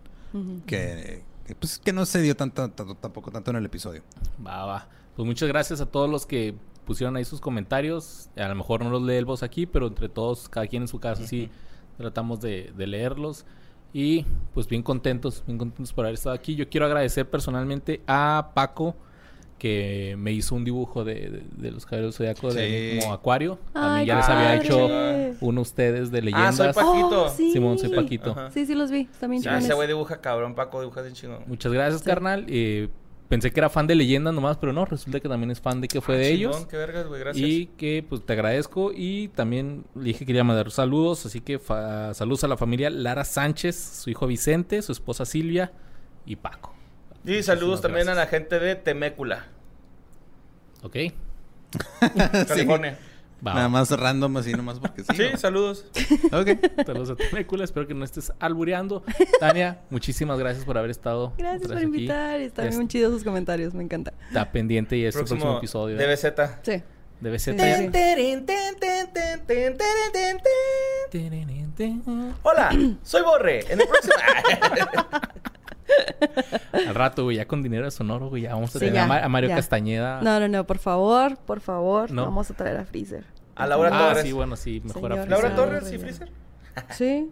[0.66, 4.02] que, que, pues que no se dio tanto, tanto- tampoco tanto en el episodio.
[4.44, 4.88] Va, va.
[5.14, 6.54] Pues muchas gracias a todos los que
[6.86, 8.28] pusieron ahí sus comentarios.
[8.36, 10.88] A lo mejor no los lee el voz aquí, pero entre todos, cada quien en
[10.88, 11.50] su casa, sí
[11.98, 13.46] tratamos de, de leerlos.
[13.94, 16.54] Y pues bien contentos, bien contentos por haber estado aquí.
[16.56, 18.96] Yo quiero agradecer personalmente a Paco,
[19.58, 23.00] que me hizo un dibujo de, de- de los caballeros zodiaco de Sí.
[23.00, 23.58] como acuario.
[23.72, 25.28] También ya les había padre.
[25.30, 26.56] hecho uno ustedes de Ah, leyendas.
[26.56, 27.24] soy Paquito.
[27.24, 27.52] Oh, sí.
[27.52, 28.32] Simón, soy Paquito.
[28.32, 28.50] Ajá.
[28.50, 29.04] Sí, sí los vi.
[29.20, 29.64] También Ya, chingones.
[29.66, 31.44] ese güey dibuja cabrón, Paco dibuja bien chingón.
[31.46, 32.06] Muchas gracias, Sí.
[32.06, 32.44] carnal.
[32.48, 32.88] Eh,
[33.34, 35.88] pensé que era fan de leyendas nomás, pero no, resulta que también es fan de
[35.88, 36.66] que fue Ah, de chingón, ellos.
[36.66, 37.48] Qué vergas, güey, gracias.
[37.48, 41.58] Y que pues te agradezco y también le dije que quería mandar saludos, así que
[41.58, 43.74] fa- saludos a la familia Lara Sánchez,
[44.04, 45.72] su hijo Vicente, su esposa Silvia
[46.24, 46.72] y Paco.
[47.24, 49.46] Y saludos también a la gente de Temécula,
[50.82, 50.96] ¿Ok?
[52.48, 52.98] California.
[53.46, 55.12] Va, Nada más random así nomás porque sí.
[55.16, 55.36] Sí, ¿no?
[55.38, 55.84] saludos.
[56.32, 56.48] Ok.
[56.86, 59.02] Saludos a Temécula, espero que no estés albureando.
[59.40, 61.32] Tania, muchísimas gracias por haber estado.
[61.36, 61.84] Gracias por vez aquí.
[61.86, 62.40] invitar.
[62.40, 63.74] Están Ya bien chidos sus comentarios.
[63.74, 64.12] Me encanta.
[64.28, 65.98] Está pendiente y es el próximo episodio.
[66.00, 66.06] ¿eh?
[66.06, 66.24] DBZ.
[66.62, 66.82] Sí.
[67.20, 67.54] Debe ser.
[71.78, 72.00] Sí.
[72.42, 72.70] Hola,
[73.02, 73.60] soy Borre.
[73.72, 74.14] En el próximo.
[76.72, 79.24] Al rato, güey, ya con dinero de sonoro, güey, ya vamos a Sí, tener ya,
[79.24, 79.56] a Mario ya.
[79.56, 80.20] Castañeda.
[80.22, 80.64] No, no, no.
[80.66, 82.10] Por favor, por favor.
[82.10, 82.24] No.
[82.24, 83.24] Vamos a traer a Freezer.
[83.56, 84.22] A Laura ah, Torres.
[84.24, 85.98] sí, bueno, sí, mejor a Señor, Laura Freezer, Torres y.
[85.98, 86.30] Freezer.
[86.90, 87.30] Sí.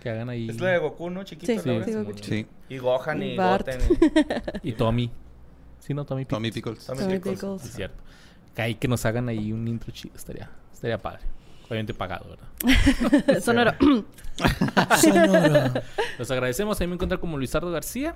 [0.00, 0.48] Que hagan ahí.
[0.48, 1.22] Es la de Goku, ¿no?
[1.24, 1.52] Chiquito.
[1.62, 1.84] Sí, Laura.
[1.84, 1.92] sí.
[1.94, 2.12] Goku.
[2.22, 2.46] Sí.
[2.68, 3.66] Y Gohan y, Y Bart.
[3.66, 3.80] Goten.
[4.62, 5.10] y- Y Tommy.
[5.78, 6.24] Sí, no, Tommy.
[6.24, 6.78] Tommy Pickles.
[6.78, 6.86] Pickles.
[6.86, 7.38] Tommy Tommy Pickles.
[7.40, 7.64] Sí, Pickles.
[7.64, 8.02] es cierto.
[8.54, 10.14] Que ahí que nos hagan ahí un intro chido.
[10.16, 11.20] Estaría, estaría padre.
[11.66, 13.40] Obviamente pagado, ¿verdad?
[13.40, 13.72] Sonoro.
[16.18, 16.80] Los agradecemos.
[16.80, 18.14] Ahí me encuentran como Luisardo García.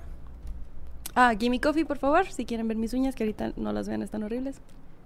[1.15, 2.25] ah, Gimme Coffee, por favor.
[2.27, 4.59] Si quieren ver mis uñas, que ahorita no las vean, están horribles.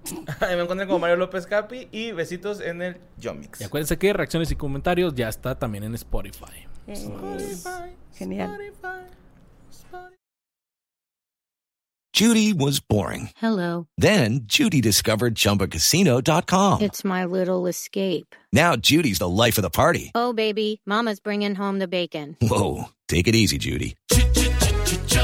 [0.39, 3.61] Ahí me encuentran como Mario López Capi y besitos en el Yomix.
[3.61, 6.67] Y acuérdense que reacciones y comentarios ya está también en Spotify.
[6.87, 7.09] Eh,
[8.13, 8.57] Genial.
[12.13, 13.29] Judy was boring.
[13.37, 13.87] Hello.
[13.97, 16.81] Then Judy discovered ChumbaCasino.com.
[16.81, 18.35] It's my little escape.
[18.51, 20.11] Now Judy's the life of the party.
[20.13, 22.35] Oh, baby, Mama's bringing home the bacon.
[22.41, 23.95] Whoa, take it easy, Judy.